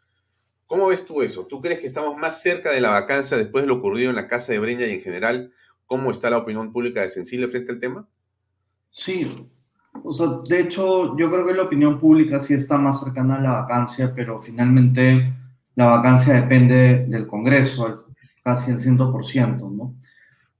[0.67, 1.47] ¿Cómo ves tú eso?
[1.47, 4.27] ¿Tú crees que estamos más cerca de la vacancia después de lo ocurrido en la
[4.27, 5.51] Casa de Breña y en general?
[5.87, 8.07] ¿Cómo está la opinión pública de Sensible frente al tema?
[8.91, 9.49] Sí,
[10.03, 13.41] o sea, de hecho, yo creo que la opinión pública sí está más cercana a
[13.41, 15.33] la vacancia, pero finalmente
[15.75, 17.91] la vacancia depende del Congreso,
[18.43, 19.95] casi el 100%, ¿no?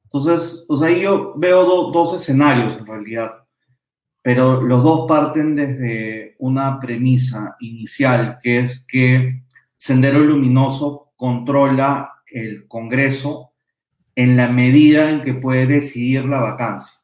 [0.05, 3.31] Entonces, pues ahí yo veo do, dos escenarios en realidad,
[4.21, 9.43] pero los dos parten desde una premisa inicial, que es que
[9.77, 13.53] Sendero Luminoso controla el Congreso
[14.15, 17.00] en la medida en que puede decidir la vacancia.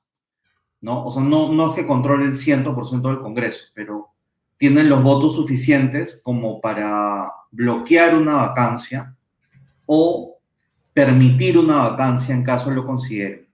[0.88, 1.06] ¿No?
[1.06, 4.14] O sea, no, es que controle el 100% del Congreso, pero
[4.58, 9.14] tienen los votos suficientes como para bloquear una vacancia
[9.86, 10.38] o
[10.94, 13.48] permitir una vacancia en caso lo consideren.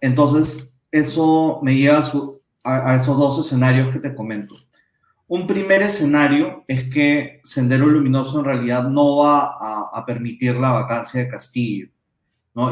[0.00, 2.04] Entonces, eso me lleva
[2.62, 4.54] a, esos dos escenarios que te comento.
[5.26, 9.56] Un primer escenario es que Sendero Luminoso en realidad no va
[9.92, 11.88] a permitir la vacancia de Castillo.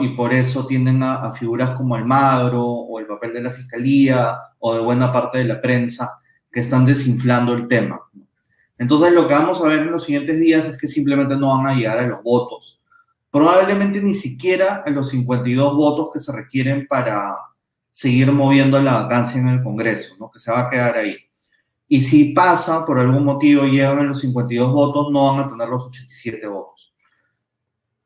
[0.00, 4.38] Y por eso tienden a, a, figuras como Almagro o el papel de la fiscalía
[4.60, 6.20] o de buena parte de la prensa
[6.52, 8.00] que están desinflando el tema.
[8.78, 11.66] Entonces lo que vamos a ver en los siguientes días es que simplemente no van
[11.66, 12.80] a llegar a los votos.
[13.30, 17.36] Probablemente ni siquiera a los 52 votos que se requieren para
[17.90, 20.30] seguir moviendo la vacancia en el Congreso, ¿no?
[20.30, 21.16] que se va a quedar ahí.
[21.88, 25.68] Y si pasa, por algún motivo llegan a los 52 votos, no van a tener
[25.68, 26.91] los 87 votos.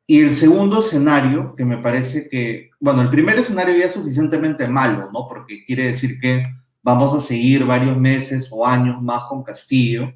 [0.09, 4.65] Y el segundo escenario, que me parece que, bueno, el primer escenario ya es suficientemente
[4.65, 5.27] malo, ¿no?
[5.27, 6.47] Porque quiere decir que
[6.81, 10.13] vamos a seguir varios meses o años más con Castillo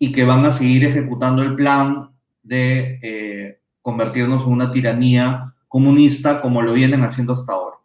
[0.00, 2.10] y que van a seguir ejecutando el plan
[2.42, 7.76] de eh, convertirnos en una tiranía comunista como lo vienen haciendo hasta ahora.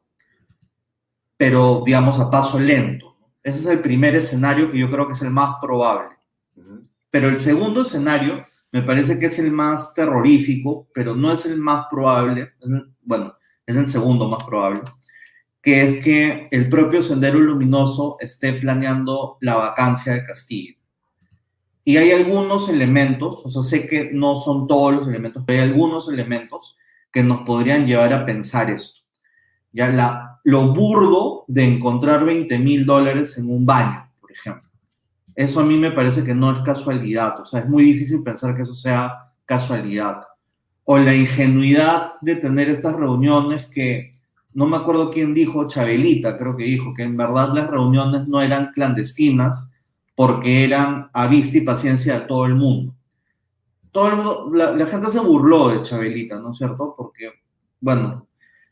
[1.38, 3.16] Pero, digamos, a paso lento.
[3.44, 6.16] Ese es el primer escenario que yo creo que es el más probable.
[7.12, 8.44] Pero el segundo escenario
[8.76, 12.56] me parece que es el más terrorífico, pero no es el más probable,
[13.04, 13.34] bueno,
[13.66, 14.82] es el segundo más probable,
[15.62, 20.76] que es que el propio Sendero Luminoso esté planeando la vacancia de Castillo.
[21.86, 25.70] Y hay algunos elementos, o sea, sé que no son todos los elementos, pero hay
[25.70, 26.76] algunos elementos
[27.14, 29.00] que nos podrían llevar a pensar esto.
[29.72, 34.68] Ya la, lo burdo de encontrar 20 mil dólares en un baño, por ejemplo.
[35.36, 38.56] Eso a mí me parece que no es casualidad, o sea, es muy difícil pensar
[38.56, 40.22] que eso sea casualidad.
[40.86, 44.14] O la ingenuidad de tener estas reuniones que,
[44.54, 48.42] no me acuerdo quién dijo, Chabelita creo que dijo, que en verdad las reuniones no
[48.42, 49.70] eran clandestinas,
[50.16, 52.96] porque eran a vista y paciencia de todo el mundo.
[53.92, 56.96] Todo mundo, la, gente se burló de Chabelita, ¿no es cierto?
[56.98, 57.32] Porque,
[57.82, 58.28] bueno,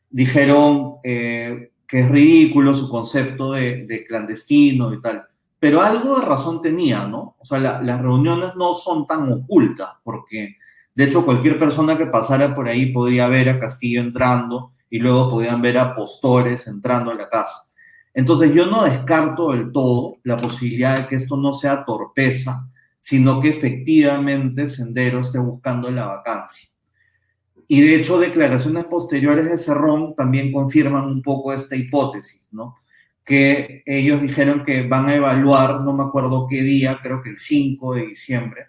[0.10, 5.26] dijeron eh, que es ridículo su concepto de, clandestino y tal,
[5.64, 7.38] pero algo de razón tenía, ¿no?
[7.40, 10.58] O sea, las reuniones no son tan ocultas, porque
[10.94, 15.30] de hecho cualquier persona que pasara por ahí podía ver a Castillo entrando y luego
[15.30, 17.72] podían ver a postores entrando a la casa.
[18.14, 23.40] Entonces yo no descarto del todo la posibilidad de que esto no sea torpeza, sino
[23.40, 26.68] que efectivamente Sendero esté buscando la vacancia.
[27.70, 32.76] Y de hecho declaraciones posteriores de Cerrón también confirman un poco esta hipótesis, ¿no?
[33.24, 37.38] Que ellos dijeron que van a evaluar, no me acuerdo qué día, creo que el
[37.38, 38.68] 5 de diciembre,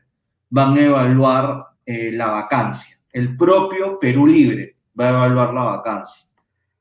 [0.51, 2.97] van a evaluar eh, la vacancia.
[3.13, 6.33] El propio Perú Libre va a evaluar la vacancia.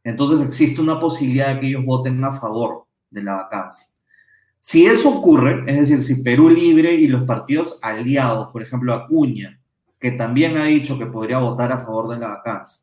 [0.04, 3.88] Entonces existe una posibilidad de que ellos voten a favor de la vacancia.
[4.60, 9.60] Si eso ocurre, es decir, si Perú Libre y los partidos aliados, por ejemplo Acuña,
[10.00, 12.80] que también ha dicho que podría votar a favor de la vacancia,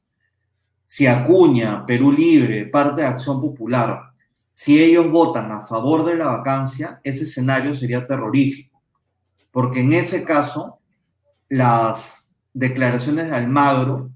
[0.86, 4.09] si Acuña, Perú Libre, parte de Acción Popular,
[4.61, 8.82] si ellos votan a favor de la vacancia, ese escenario sería terrorífico,
[9.50, 10.80] porque en ese caso
[11.48, 14.11] las declaraciones de Almagro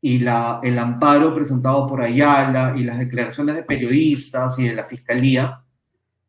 [0.00, 5.64] y el amparo presentado por Ayala y las declaraciones de periodistas y de la fiscalía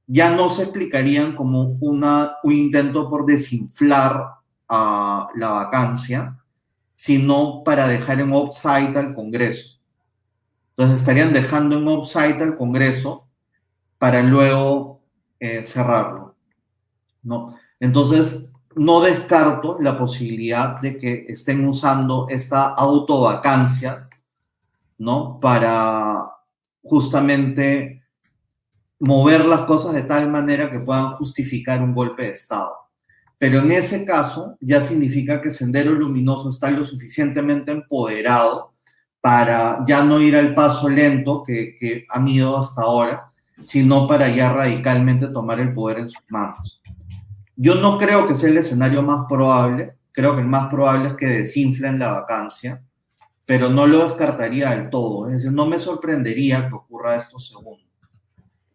[0.07, 4.19] ya no se explicarían como una, un intento por desinflar
[4.67, 6.39] a la vacancia,
[6.95, 9.80] sino para dejar en offside al Congreso.
[10.81, 13.27] Entonces estarían dejando en offside al Congreso
[13.99, 15.03] para luego
[15.39, 16.35] eh, cerrarlo.
[17.21, 17.55] ¿no?
[17.79, 24.09] Entonces, no descarto la posibilidad de que estén usando esta autovacancia,
[24.97, 25.39] ¿no?
[25.39, 26.31] Para
[26.81, 28.03] justamente
[28.97, 32.73] mover las cosas de tal manera que puedan justificar un golpe de Estado.
[33.37, 38.71] Pero en ese caso ya significa que Sendero Luminoso está lo suficientemente empoderado
[39.21, 43.31] para ya no ir al paso lento que, que han ido hasta ahora,
[43.63, 46.81] sino para ya radicalmente tomar el poder en sus manos.
[47.55, 51.13] Yo no creo que sea el escenario más probable, creo que el más probable es
[51.13, 52.81] que desinflen la vacancia,
[53.45, 57.83] pero no lo descartaría del todo, es decir, no me sorprendería que ocurra esto segundo.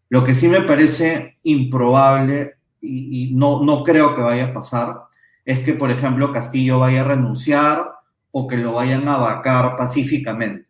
[0.09, 5.01] Lo que sí me parece improbable y, no, no creo que vaya a pasar
[5.45, 7.96] es que, por ejemplo, Castillo vaya a renunciar
[8.31, 10.67] o que lo vayan a vacar pacíficamente.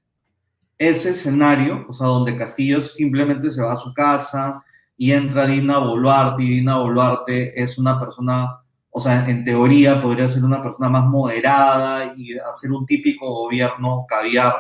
[0.79, 4.63] Ese escenario, o sea, donde Castillo simplemente se va a su casa,
[4.97, 10.29] y entra Dina Boluarte y Dina Boluarte es una persona, o sea, en teoría podría
[10.29, 14.55] ser una persona más moderada y hacer un típico gobierno caviar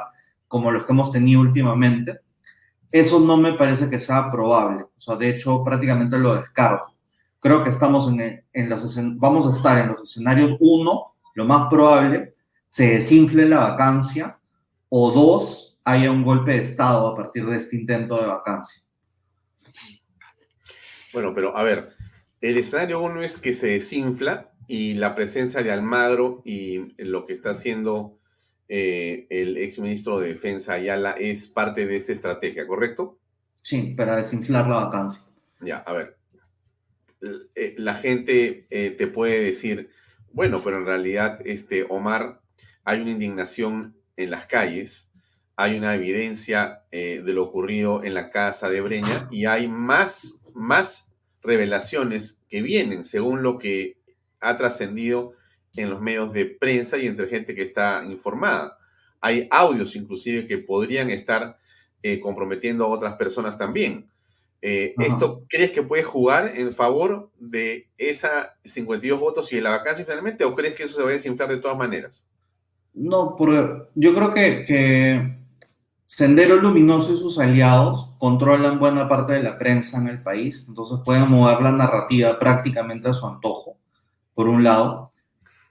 [0.48, 2.20] como los que hemos tenido últimamente.
[2.92, 4.84] Eso no me parece que sea probable.
[4.84, 6.94] O sea, de hecho, prácticamente lo descarto.
[7.40, 11.68] Creo que estamos en, en los, vamos a estar en los escenarios uno, lo más
[11.68, 12.34] probable,
[12.68, 14.38] se desinfle la vacancia,
[14.88, 18.82] o dos, haya un golpe de Estado a partir de este intento de vacancia.
[21.12, 21.94] Bueno, pero a ver,
[22.40, 27.32] el escenario uno es que se desinfla y la presencia de Almagro y lo que
[27.32, 28.18] está haciendo
[28.68, 33.18] eh, el exministro de Defensa Ayala es parte de esa estrategia, ¿correcto?
[33.62, 35.22] Sí, para desinflar la vacancia.
[35.60, 36.18] Ya, a ver.
[37.54, 39.90] Eh, la gente eh, te puede decir,
[40.32, 42.40] bueno, pero en realidad, este, Omar,
[42.86, 45.12] hay una indignación en las calles,
[45.56, 51.14] hay una evidencia de lo ocurrido en la casa de Breña y hay más más
[51.42, 53.98] revelaciones que vienen, según lo que
[54.40, 55.34] ha trascendido
[55.76, 58.78] en los medios de prensa y entre gente que está informada.
[59.20, 61.58] Hay audios inclusive que podrían estar
[62.02, 64.10] eh, comprometiendo a otras personas también.
[64.62, 69.70] Eh, ¿Esto crees que puede jugar en favor de esa 52 votos y de la
[69.70, 72.28] vacancia finalmente o crees que eso se va a desinflar de todas maneras?
[72.96, 75.38] No, porque yo creo que, que
[76.06, 80.98] Sendero Luminoso y sus aliados controlan buena parte de la prensa en el país, entonces
[81.04, 83.76] pueden mover la narrativa prácticamente a su antojo,
[84.34, 85.10] por un lado.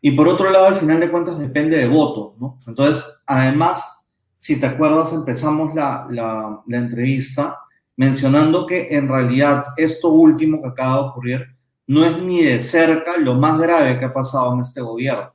[0.01, 2.59] Y por otro lado, al final de cuentas, depende de votos, ¿no?
[2.67, 4.05] Entonces, además,
[4.37, 7.57] si te acuerdas, empezamos la, la, la entrevista
[7.97, 11.55] mencionando que en realidad esto último que acaba de ocurrir
[11.87, 15.34] no es ni de cerca lo más grave que ha pasado en este gobierno.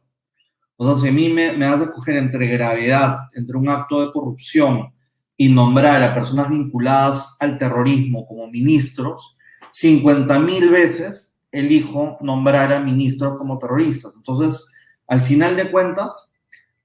[0.82, 4.10] O sea, si a mí me, me hace escoger entre gravedad, entre un acto de
[4.10, 4.90] corrupción
[5.36, 9.36] y nombrar a personas vinculadas al terrorismo como ministros,
[9.72, 14.14] 50 mil veces elijo nombrar a ministros como terroristas.
[14.16, 14.66] Entonces,
[15.06, 16.32] al final de cuentas,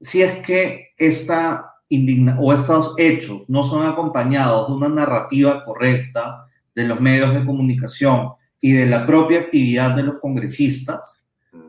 [0.01, 6.47] si es que esta indigna o estos hechos no son acompañados de una narrativa correcta
[6.75, 11.24] de los medios de comunicación y de la propia actividad de los congresistas.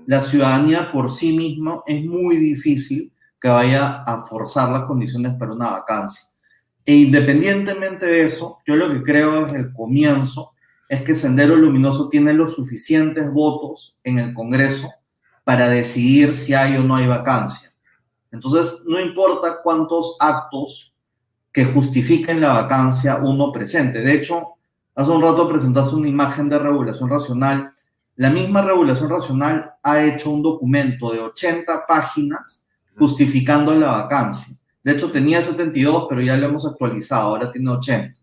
[0.06, 5.52] La ciudadanía por sí misma es muy difícil que vaya a forzar las condiciones para
[5.52, 6.22] una vacancia.
[6.84, 10.52] E independientemente de eso, yo lo que creo desde el comienzo
[10.88, 14.88] es que Sendero Luminoso tiene los suficientes votos en el Congreso
[15.42, 17.70] para decidir si hay o no hay vacancia.
[18.30, 20.92] Entonces, no importa cuántos actos
[21.52, 24.00] que justifiquen la vacancia uno presente.
[24.00, 24.56] De hecho,
[24.94, 27.70] hace un rato presentaste una imagen de regulación racional.
[28.16, 32.66] La misma regulación racional ha hecho un documento de 80 páginas
[32.98, 34.56] justificando la vacancia.
[34.82, 38.18] De hecho, tenía 72, pero ya lo hemos actualizado, ahora tiene 80.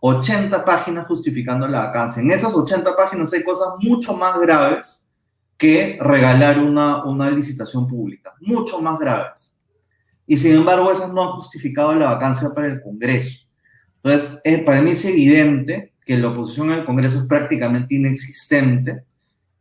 [0.00, 2.22] 80 páginas justificando la vacancia.
[2.22, 5.08] En esas 80 páginas hay cosas mucho más graves
[5.56, 9.56] que regalar una, una licitación pública, mucho más graves.
[10.26, 13.46] Y sin embargo, esas no han justificado la vacancia para el Congreso.
[14.02, 19.04] Entonces, para mí es evidente que la oposición al Congreso es prácticamente inexistente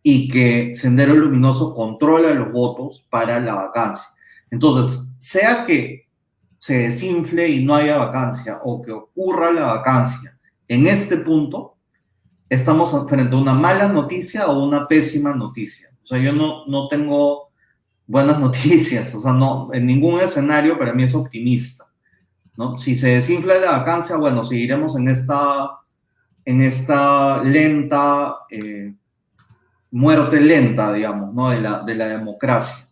[0.04, 4.08] y que Sendero Luminoso controla los votos para la vacancia.
[4.50, 6.08] Entonces, sea que
[6.60, 10.38] se desinfle y no haya vacancia o que ocurra la vacancia
[10.72, 11.76] en este punto,
[12.48, 15.90] estamos frente a una mala noticia o una pésima noticia.
[16.02, 17.50] O sea, yo no, no tengo
[18.08, 21.92] buenas noticias, o sea, no, en ningún escenario para mí es optimista.
[22.56, 22.78] ¿no?
[22.78, 25.72] Si se desinfla la vacancia, bueno, seguiremos en esta,
[26.46, 28.94] en esta lenta, eh,
[29.92, 31.50] muerte lenta, digamos, ¿no?
[31.50, 32.88] de, la, de la democracia.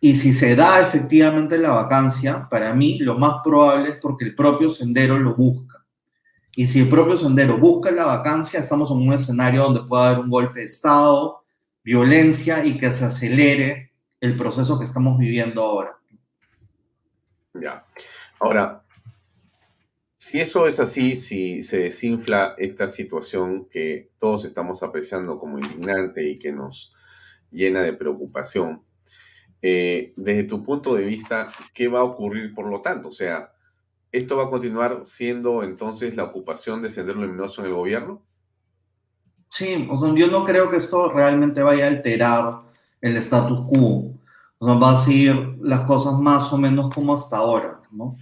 [0.00, 4.34] Y si se da efectivamente la vacancia, para mí lo más probable es porque el
[4.34, 5.84] propio sendero lo busca.
[6.56, 10.18] Y si el propio sendero busca la vacancia, estamos en un escenario donde puede haber
[10.20, 11.44] un golpe de Estado,
[11.82, 15.98] violencia y que se acelere el proceso que estamos viviendo ahora.
[17.54, 17.84] Ya.
[18.40, 18.83] Ahora,
[20.24, 26.26] si eso es así, si se desinfla esta situación que todos estamos apreciando como indignante
[26.26, 26.94] y que nos
[27.50, 28.82] llena de preocupación,
[29.60, 33.08] eh, desde tu punto de vista, ¿qué va a ocurrir por lo tanto?
[33.08, 33.52] O sea,
[34.12, 38.22] ¿esto va a continuar siendo entonces la ocupación de Sendero Luminoso en el gobierno?
[39.50, 42.62] Sí, o sea, yo no creo que esto realmente vaya a alterar
[43.02, 44.18] el status quo.
[44.56, 48.16] O va a seguir las cosas más o menos como hasta ahora, ¿no?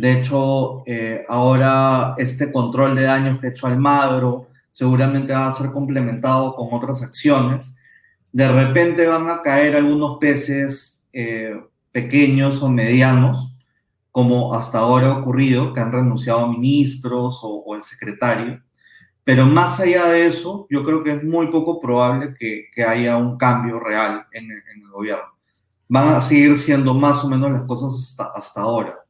[0.00, 5.52] De hecho, eh, ahora este control de daños que ha hecho Almagro seguramente va a
[5.52, 7.76] ser complementado con otras acciones.
[8.32, 11.60] De repente van a caer algunos peces eh,
[11.92, 13.52] pequeños o medianos,
[14.12, 18.60] como hasta ahora ha ocurrido, que han renunciado ministros o, o el secretario
[19.28, 23.36] pero más allá de eso, yo creo que es muy poco probable que, haya un
[23.36, 25.26] cambio real en el, gobierno.
[25.86, 29.04] Van a seguir siendo más o menos las cosas hasta ahora.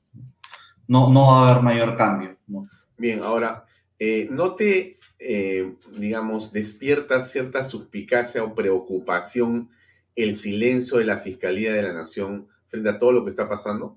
[0.88, 2.36] No, no va a haber mayor cambio.
[2.48, 2.68] ¿no?
[2.96, 3.64] Bien, ahora,
[3.98, 9.70] eh, ¿no te, eh, digamos, despierta cierta suspicacia o preocupación
[10.16, 13.96] el silencio de la Fiscalía de la Nación frente a todo lo que está pasando?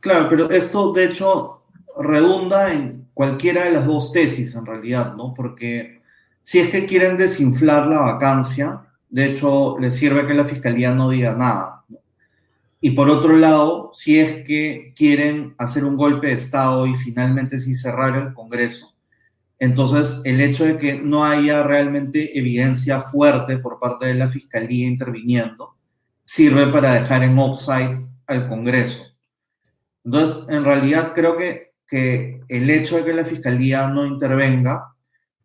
[0.00, 1.62] Claro, pero esto de hecho
[1.96, 5.32] redunda en cualquiera de las dos tesis en realidad, ¿no?
[5.34, 6.02] Porque
[6.42, 11.10] si es que quieren desinflar la vacancia, de hecho les sirve que la fiscalía no
[11.10, 11.75] diga nada.
[12.80, 17.58] Y por otro lado, si es que quieren hacer un golpe de Estado y finalmente
[17.58, 18.94] sí cerrar el Congreso,
[19.58, 24.86] entonces el hecho de que no haya realmente evidencia fuerte por parte de la fiscalía
[24.86, 25.76] interviniendo,
[26.24, 29.04] sirve para dejar en offside al Congreso.
[30.04, 34.94] Entonces, en realidad creo que que el hecho de que la fiscalía no intervenga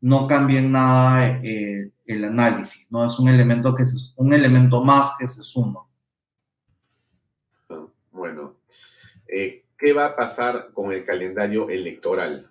[0.01, 3.05] no cambie en nada eh, el análisis, ¿no?
[3.05, 5.81] Es un elemento, que se, un elemento más que se suma.
[8.11, 8.57] Bueno,
[9.27, 12.49] eh, ¿qué va a pasar con el calendario electoral?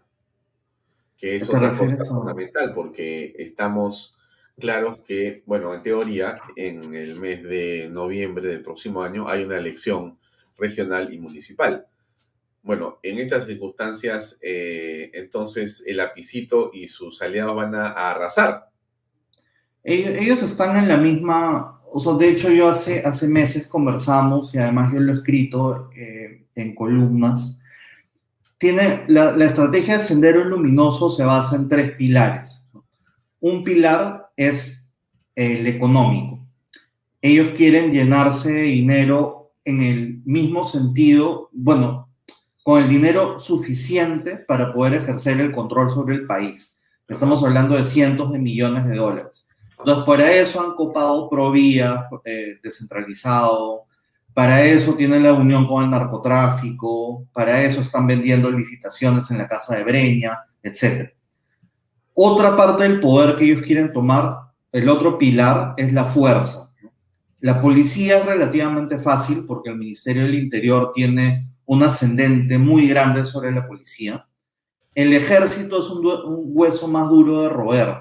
[1.17, 4.19] Que es otra cosa fundamental, porque estamos
[4.59, 9.57] claros que, bueno, en teoría, en el mes de noviembre del próximo año hay una
[9.57, 10.19] elección
[10.59, 11.87] regional y municipal
[12.63, 18.69] bueno, en estas circunstancias, eh, entonces el apicito y sus aliados van a, a, arrasar.
[19.83, 24.59] Ellos están en la misma, o sea, de hecho yo hace, hace meses conversamos y
[24.59, 26.20] además yo lo he escrito eh,
[26.61, 27.61] en columnas,
[28.59, 32.65] tiene la, la, estrategia de Sendero Luminoso se basa en tres pilares.
[33.41, 34.91] Un pilar es
[35.35, 36.47] el económico.
[37.23, 42.11] Ellos quieren llenarse de dinero en el mismo sentido, bueno,
[42.63, 46.83] con el dinero suficiente para poder ejercer el control sobre el país.
[47.09, 49.49] Estamos hablando de cientos de millones de dólares.
[49.79, 53.87] Entonces, para eso han copado Provía, eh, descentralizado,
[54.35, 59.47] para eso tienen la unión con el narcotráfico, para eso están vendiendo licitaciones en la
[59.47, 61.11] Casa de Breña, etc.
[62.15, 64.37] Otra parte del poder que ellos quieren tomar,
[64.73, 66.71] el otro pilar, es la fuerza.
[67.41, 73.25] La policía es relativamente fácil porque el Ministerio del Interior tiene un ascendente muy grande
[73.25, 74.27] sobre la policía.
[74.95, 77.97] El ejército es un, un hueso más duro de roer,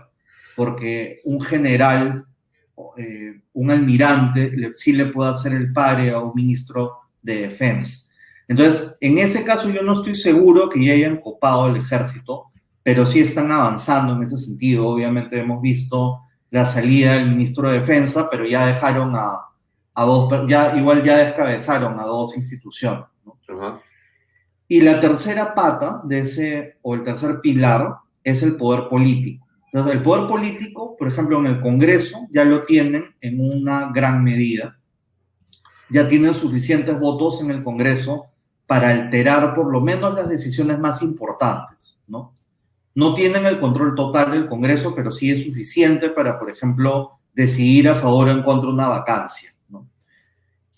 [0.56, 2.26] porque un general,
[2.98, 8.08] eh, un almirante, le, sí le puede hacer el pare a un ministro de defensa.
[8.48, 12.46] Entonces, en ese caso yo no estoy seguro que ya hayan copado el ejército,
[12.82, 14.88] pero sí están avanzando en ese sentido.
[14.88, 19.40] Obviamente hemos visto la salida del ministro de defensa, pero ya dejaron a,
[19.94, 23.06] a dos, ya, igual ya descabezaron a dos instituciones.
[24.68, 29.46] Y la tercera pata de ese, o el tercer pilar, es el poder político.
[29.72, 34.24] Entonces, el poder político, por ejemplo, en el Congreso, ya lo tienen en una gran
[34.24, 34.80] medida.
[35.90, 38.26] Ya tienen suficientes votos en el Congreso
[38.66, 42.34] para alterar por lo menos las decisiones más importantes, ¿no?
[42.96, 47.90] No tienen el control total del Congreso, pero sí es suficiente para, por ejemplo, decidir
[47.90, 49.88] a favor o en contra de una vacancia, ¿no?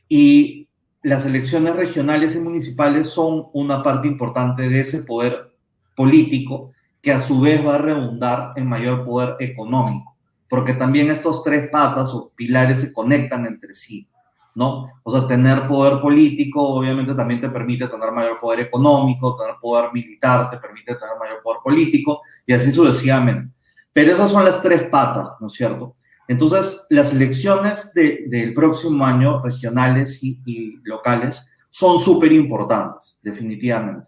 [0.07, 0.67] Y
[1.01, 5.53] las elecciones regionales y municipales son una parte importante de ese poder
[5.95, 6.70] político
[7.01, 10.15] que a su vez va a redundar en mayor poder económico,
[10.49, 14.07] porque también estos tres patas o pilares se conectan entre sí,
[14.55, 14.87] ¿no?
[15.03, 19.91] O sea, tener poder político obviamente también te permite tener mayor poder económico, tener poder
[19.93, 23.51] militar te permite tener mayor poder político y así sucesivamente.
[23.93, 25.95] Pero esas son las tres patas, ¿no es cierto?
[26.27, 30.39] Entonces, las elecciones del próximo año, regionales y,
[30.83, 34.07] locales, son súper importantes, definitivamente.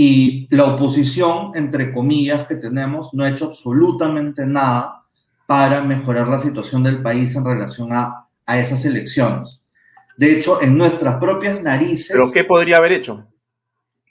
[0.00, 5.04] Y la oposición, entre comillas, que tenemos, no ha hecho absolutamente nada
[5.44, 9.64] para mejorar la situación del país en relación a, a esas elecciones.
[10.16, 12.12] De hecho, en nuestras propias narices...
[12.12, 13.26] ¿Pero qué podría haber hecho?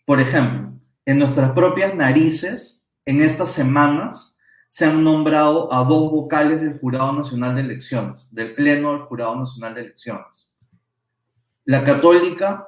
[0.03, 0.73] Por ejemplo,
[1.05, 7.13] en nuestras propias narices, en estas semanas, se han nombrado a dos vocales del Jurado
[7.13, 10.53] Nacional de Elecciones, del Pleno del Jurado Nacional de Elecciones.
[11.63, 12.67] La católica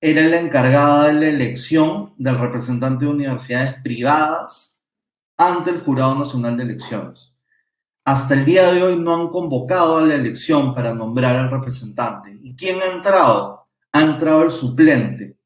[0.00, 4.80] era la encargada de la elección del representante de universidades privadas
[5.36, 7.36] ante el Jurado Nacional de Elecciones.
[8.04, 12.38] Hasta el día de hoy no han convocado a la elección para nombrar al representante.
[12.42, 13.58] ¿Y quién ha entrado?
[13.92, 15.36] Ha entrado el suplente,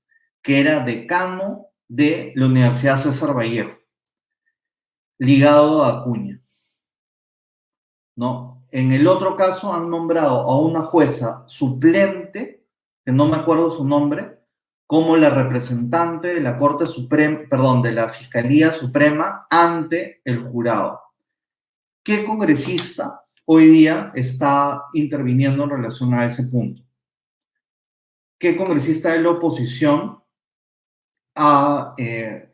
[0.41, 3.83] que era decano de la Universidad César Vallejo
[5.23, 6.41] ligado a Acuña.
[8.17, 8.65] ¿No?
[8.73, 12.67] En el otro caso han nombrado a una jueza suplente,
[13.05, 14.42] que no me acuerdo su nombre,
[14.87, 21.01] como la representante de la Corte Suprema, perdón, de la Fiscalía Suprema ante el jurado.
[22.03, 26.83] ¿Qué congresista hoy día está interviniendo en relación a ese punto?
[28.39, 30.19] ¿Qué congresista de la oposición
[31.35, 32.53] ha eh,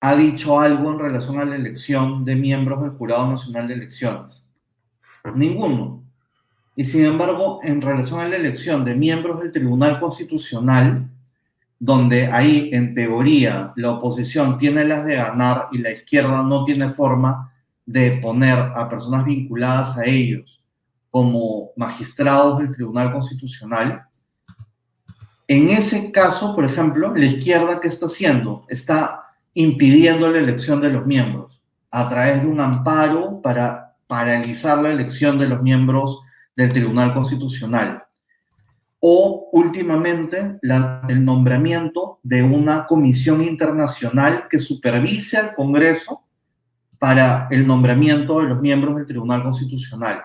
[0.00, 4.48] ha dicho algo en relación a la elección de miembros del Jurado Nacional de Elecciones?
[5.34, 6.04] Ninguno.
[6.76, 11.10] Y sin embargo, en relación a la elección de miembros del Tribunal Constitucional,
[11.78, 16.92] donde ahí, en teoría, la oposición tiene las de ganar y la izquierda no tiene
[16.92, 17.52] forma
[17.84, 20.62] de poner a personas vinculadas a ellos
[21.10, 24.06] como magistrados del Tribunal Constitucional,
[25.48, 28.64] en ese caso, por ejemplo, la izquierda, ¿qué está haciendo?
[28.68, 29.22] Está
[29.54, 35.38] impidiendo la elección de los miembros a través de un amparo para paralizar la elección
[35.38, 36.22] de los miembros
[36.56, 38.05] del Tribunal Constitucional.
[39.08, 40.58] O últimamente
[41.08, 46.22] el nombramiento de una comisión internacional que supervise al Congreso
[46.98, 50.24] para el nombramiento de los miembros del Tribunal Constitucional,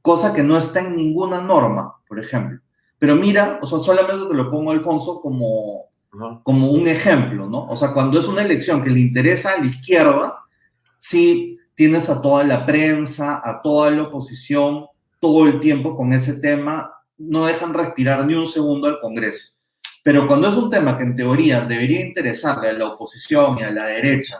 [0.00, 2.60] cosa que no está en ninguna norma, por ejemplo.
[2.98, 5.90] Pero mira, o sea, solamente te lo pongo, Alfonso, como
[6.42, 7.66] como un ejemplo, ¿no?
[7.66, 10.38] O sea, cuando es una elección que le interesa a la izquierda,
[11.00, 14.86] sí tienes a toda la prensa, a toda la oposición,
[15.18, 16.90] todo el tiempo con ese tema,
[17.26, 19.54] no dejan respirar ni un segundo al Congreso.
[20.02, 23.70] Pero cuando es un tema que en teoría debería interesarle a la oposición y a
[23.70, 24.36] la derecha,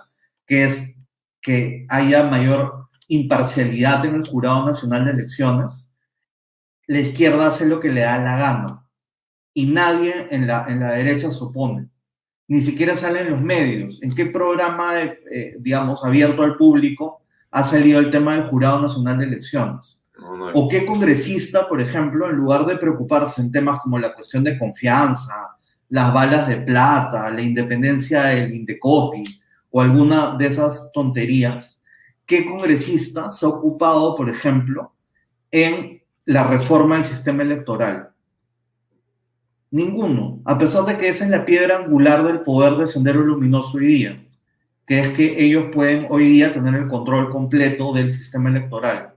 [0.47, 0.99] que es
[1.41, 5.93] que haya mayor imparcialidad en el Jurado Nacional de Elecciones,
[6.87, 8.87] la izquierda hace lo que le da la gana
[9.55, 11.89] y nadie en la, en la derecha se opone.
[12.47, 14.03] Ni siquiera salen los medios.
[14.03, 19.18] ¿En qué programa, eh, digamos, abierto al público ha salido el tema del Jurado Nacional
[19.18, 20.04] de Elecciones?
[20.55, 24.57] ¿O qué congresista, por ejemplo, en lugar de preocuparse en temas como la cuestión de
[24.57, 25.57] confianza,
[25.89, 29.25] las balas de plata, la independencia del Indecopi
[29.71, 31.83] o alguna de esas tonterías,
[32.27, 34.93] qué congresista se ha ocupado, por ejemplo,
[35.51, 38.11] en la reforma del sistema electoral?
[39.73, 43.77] Ninguno, a pesar de que esa es la piedra angular del poder de Sendero Luminoso
[43.77, 44.25] hoy día,
[44.87, 49.14] que es que ellos pueden hoy día tener el control completo del sistema electoral.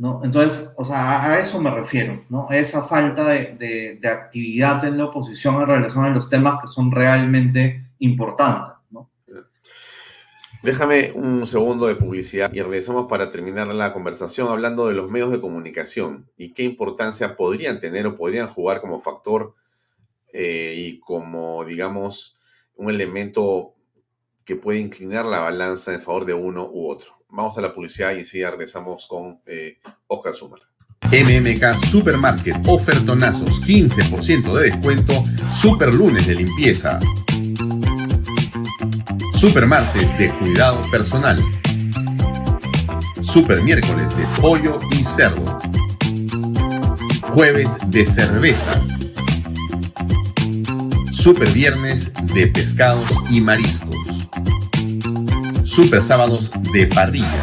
[0.00, 0.22] ¿No?
[0.24, 2.48] Entonces, o sea, a eso me refiero, ¿no?
[2.50, 6.90] Esa falta de, de actividad en la oposición en relación a los temas que son
[6.90, 8.80] realmente importantes.
[10.62, 15.30] Déjame un segundo de publicidad y regresamos para terminar la conversación hablando de los medios
[15.30, 19.54] de comunicación y qué importancia podrían tener o podrían jugar como factor
[20.34, 22.38] eh, y como, digamos,
[22.76, 23.74] un elemento
[24.50, 27.10] que puede inclinar la balanza en favor de uno u otro.
[27.28, 29.78] Vamos a la publicidad y enseguida regresamos con eh,
[30.08, 30.58] Oscar Sumar.
[31.04, 35.12] MMK Supermarket, ofertonazos, 15% de descuento,
[35.56, 36.98] super lunes de limpieza.
[39.36, 41.40] Super martes de cuidado personal.
[43.20, 45.60] Super miércoles de pollo y cerdo.
[47.22, 48.72] Jueves de cerveza.
[51.12, 53.89] Super viernes de pescados y mariscos.
[55.70, 57.40] Super sábados de parrilla.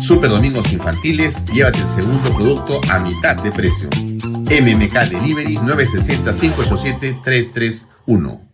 [0.00, 3.90] Super domingos infantiles, llévate el segundo producto a mitad de precio.
[3.90, 8.45] MMK Delivery 960 587 331.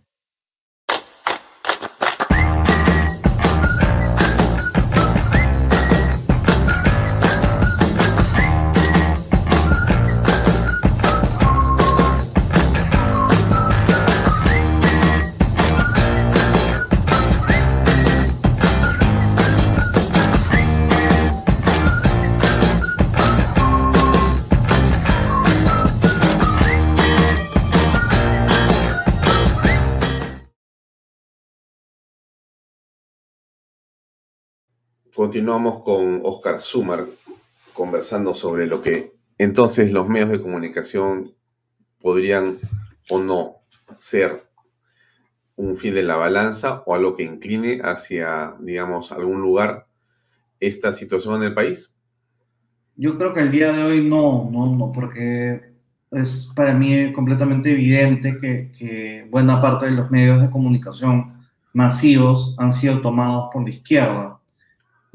[35.23, 37.07] Continuamos con Oscar Sumar
[37.75, 41.31] conversando sobre lo que entonces los medios de comunicación
[42.01, 42.59] podrían
[43.09, 43.59] o no
[43.99, 44.43] ser
[45.55, 49.87] un fin de la balanza o algo que incline hacia, digamos, algún lugar
[50.59, 51.97] esta situación en el país?
[52.97, 55.61] Yo creo que el día de hoy no, no, no, porque
[56.11, 62.57] es para mí completamente evidente que, que buena parte de los medios de comunicación masivos
[62.59, 64.42] han sido tomados por la izquierda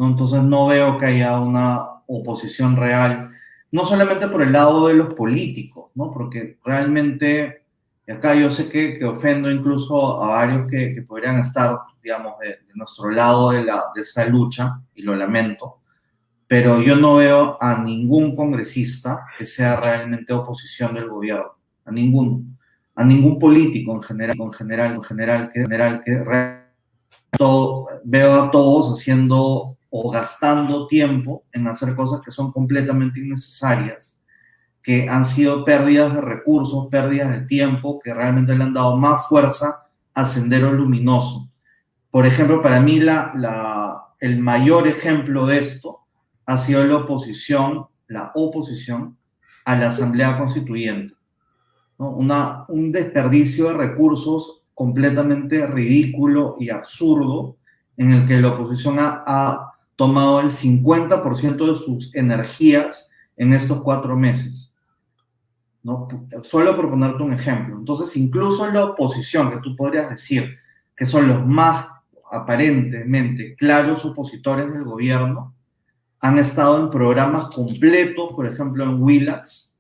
[0.05, 3.31] entonces no veo que haya una oposición real,
[3.71, 6.11] no solamente por el lado de los políticos, ¿no?
[6.11, 7.63] Porque realmente,
[8.07, 12.59] acá yo sé que, que ofendo incluso a varios que, que podrían estar, digamos, de,
[12.75, 15.79] nuestro lado de, la, de esta lucha, y lo lamento,
[16.47, 22.43] pero yo no veo a ningún congresista que sea realmente oposición del gobierno, a ninguno,
[22.95, 28.41] a ningún político en general, en general, en general, que, en general, que todo, veo
[28.41, 34.21] a todos haciendo o gastando tiempo en hacer cosas que son completamente innecesarias,
[34.83, 39.27] que han sido pérdidas de recursos, pérdidas de tiempo, que realmente le han dado más
[39.27, 41.49] fuerza a Sendero Luminoso.
[42.11, 46.01] Por ejemplo, para mí la, la, el mayor ejemplo de esto
[46.45, 49.17] ha sido la oposición, la oposición
[49.65, 51.15] a la Asamblea Constituyente.
[51.97, 52.11] ¿no?
[52.11, 57.57] Una, un desperdicio de recursos completamente ridículo y absurdo
[57.97, 59.66] en el que la oposición ha, ha
[59.97, 64.73] tomado el 50% de sus energías en estos cuatro meses.
[65.83, 66.07] ¿no?
[66.43, 67.75] Solo por ponerte un ejemplo.
[67.77, 70.55] Entonces, incluso la oposición, que tú podrías decir
[70.95, 71.87] que son los más
[72.31, 75.53] aparentemente claros opositores del gobierno,
[76.19, 79.75] han estado en programas completos, por ejemplo en Willax,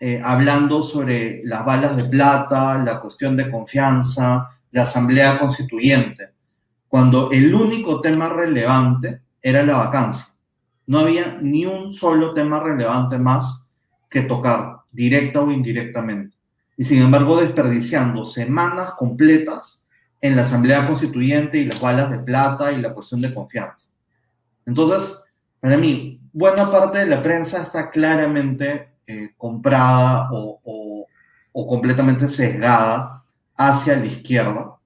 [0.00, 6.30] eh, hablando sobre las balas de plata, la cuestión de confianza, la asamblea constituyente,
[6.88, 10.26] cuando el único tema relevante era la vacancia.
[10.86, 13.66] No había ni un solo tema relevante más
[14.08, 16.36] que tocar, directa o indirectamente.
[16.76, 19.86] Y sin embargo, desperdiciando semanas completas
[20.20, 23.90] en la Asamblea Constituyente y las balas de plata y la cuestión de confianza.
[24.66, 25.22] Entonces,
[25.60, 31.06] para mí, buena parte de la prensa está claramente eh, comprada o,
[31.52, 33.22] o, completamente sesgada
[33.56, 34.76] hacia la izquierda.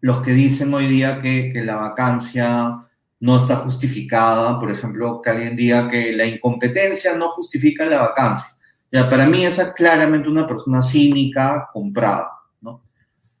[0.00, 2.86] Los que dicen hoy día que, que la vacancia
[3.22, 8.56] no está justificada, por ejemplo, que alguien diga que la incompetencia no justifica la vacancia.
[8.90, 12.82] Ya, para mí esa es claramente una persona cínica, comprada, ¿no?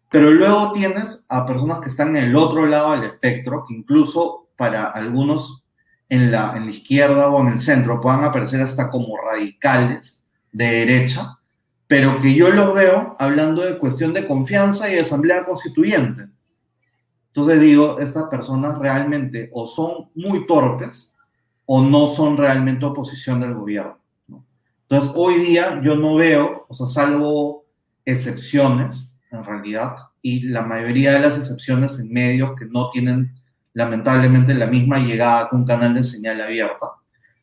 [0.08, 4.50] Pero luego tienes a personas que están en el otro lado del espectro, que incluso
[4.56, 5.64] para algunos
[6.08, 10.70] en la, en la izquierda o en el centro puedan aparecer hasta como radicales de
[10.70, 11.40] derecha,
[11.88, 16.28] pero que yo los veo hablando de cuestión de confianza y de asamblea constituyente.
[17.34, 21.16] Entonces digo, estas personas realmente o son muy torpes
[21.64, 23.98] o no son realmente oposición del gobierno.
[24.82, 27.64] Entonces, hoy día yo no veo, o sea, salvo
[28.04, 33.34] excepciones, en realidad, y la mayoría de las excepciones en medios que no tienen,
[33.72, 36.90] lamentablemente, la misma llegada con un canal de señal abierta,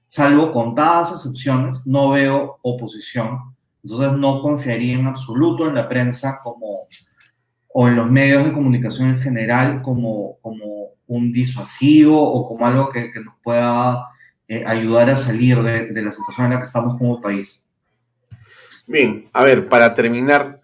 [0.05, 3.55] salvo contadas excepciones, no veo oposición.
[3.83, 6.81] Entonces, no confiaría en absoluto en la prensa como,
[7.71, 12.89] o en los medios de comunicación en general como, como un disuasivo o como algo
[12.89, 14.07] que, que nos pueda
[14.47, 17.67] eh, ayudar a salir de, de, la situación en la que estamos como país.
[18.87, 20.61] Bien, a ver, para terminar,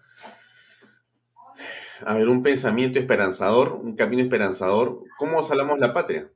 [2.04, 6.28] a ver, un pensamiento esperanzador, un camino esperanzador, ¿cómo salamos la patria?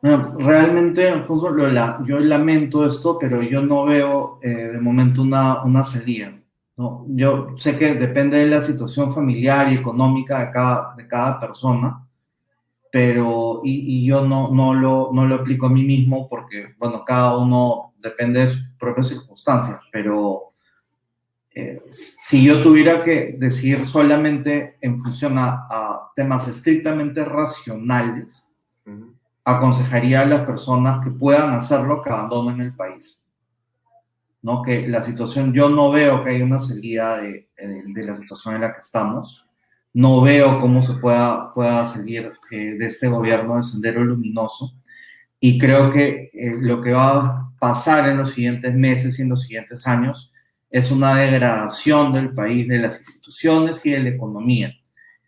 [0.00, 5.22] Bueno, realmente, Alfonso, lo la, yo lamento esto, pero yo no veo eh, de momento
[5.22, 6.41] una, una salida.
[6.76, 7.04] ¿No?
[7.08, 12.06] Yo sé que depende de la situación familiar y económica de cada, de cada persona,
[12.90, 17.04] pero y, y yo no, no, lo, no lo aplico a mí mismo porque, bueno,
[17.04, 20.52] cada uno depende de sus propias circunstancias, pero
[21.54, 28.48] eh, si yo tuviera que decir solamente en función a, a temas estrictamente racionales,
[28.86, 29.14] uh -huh.
[29.44, 33.21] aconsejaría a las personas que puedan hacerlo que abandonen el país.
[34.42, 34.62] ¿No?
[34.62, 38.56] Que la situación, yo no veo que haya una salida de, de, de la situación
[38.56, 39.44] en la que estamos
[39.94, 44.74] no veo cómo se pueda, pueda salir eh, de este gobierno de Sendero Luminoso.
[45.38, 49.28] Y creo que eh, lo que va a pasar en los siguientes meses y en
[49.28, 50.32] los siguientes años
[50.70, 54.72] es una degradación del país, de las instituciones y de la economía.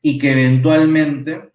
[0.01, 1.53] Y que eventualmente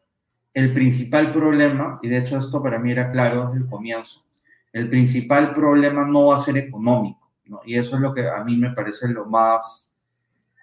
[0.54, 4.24] el principal problema, y de hecho esto para mí era claro desde el comienzo,
[4.72, 7.19] el principal problema no va a ser económico.
[7.66, 9.96] Y eso es lo que a mí me parece lo más,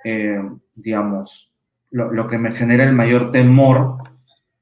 [0.05, 0.41] eh,
[0.75, 1.53] digamos,
[1.91, 3.99] lo, lo, que me genera el mayor temor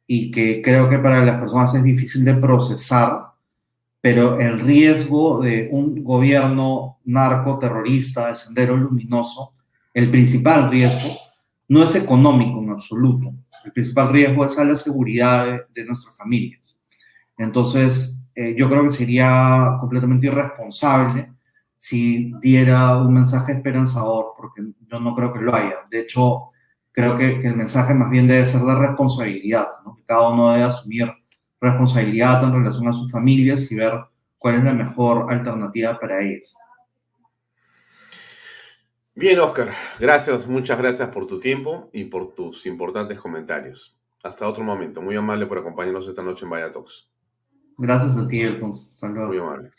[0.07, 3.33] y que creo que para las personas es difícil de procesar,
[4.01, 9.55] pero el riesgo de un gobierno narcoterrorista de sendero luminoso,
[9.95, 11.17] el principal riesgo
[11.69, 13.33] no es económico en absoluto,
[13.65, 16.79] el principal riesgo es a la seguridad de, de nuestras familias.
[17.39, 21.34] Entonces, eh, yo creo que sería completamente irresponsable
[21.85, 25.81] si diera un mensaje esperanzador, porque yo no creo que lo haya.
[25.91, 26.45] De hecho,
[26.93, 29.95] creo que, que, el mensaje más bien debe ser de responsabilidad, ¿no?
[29.95, 31.13] que cada uno debe asumir
[31.61, 34.01] responsabilidad en relación a sus familias y ver
[34.39, 36.57] cuál es la mejor alternativa para ellos.
[39.15, 39.71] Bien, Oscar,
[40.01, 43.95] gracias, muchas gracias por tu tiempo y por tus importantes comentarios.
[44.23, 45.03] Hasta otro momento.
[45.03, 47.11] Muy amable por acompañarnos esta noche en Vaya Talks.
[47.77, 48.89] Gracias a ti, Alfonso.
[48.95, 49.29] Saludos.
[49.29, 49.71] Muy amable.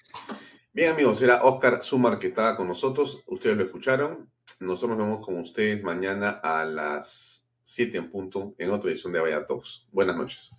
[0.76, 3.24] Bien, amigos, era Oscar Sumar que estaba con nosotros.
[3.28, 4.30] Ustedes lo escucharon.
[4.60, 9.22] Nosotros nos vemos con ustedes mañana a las 7 en punto en otra edición de
[9.22, 9.88] Vaya Talks.
[9.94, 10.52] Buenas noches.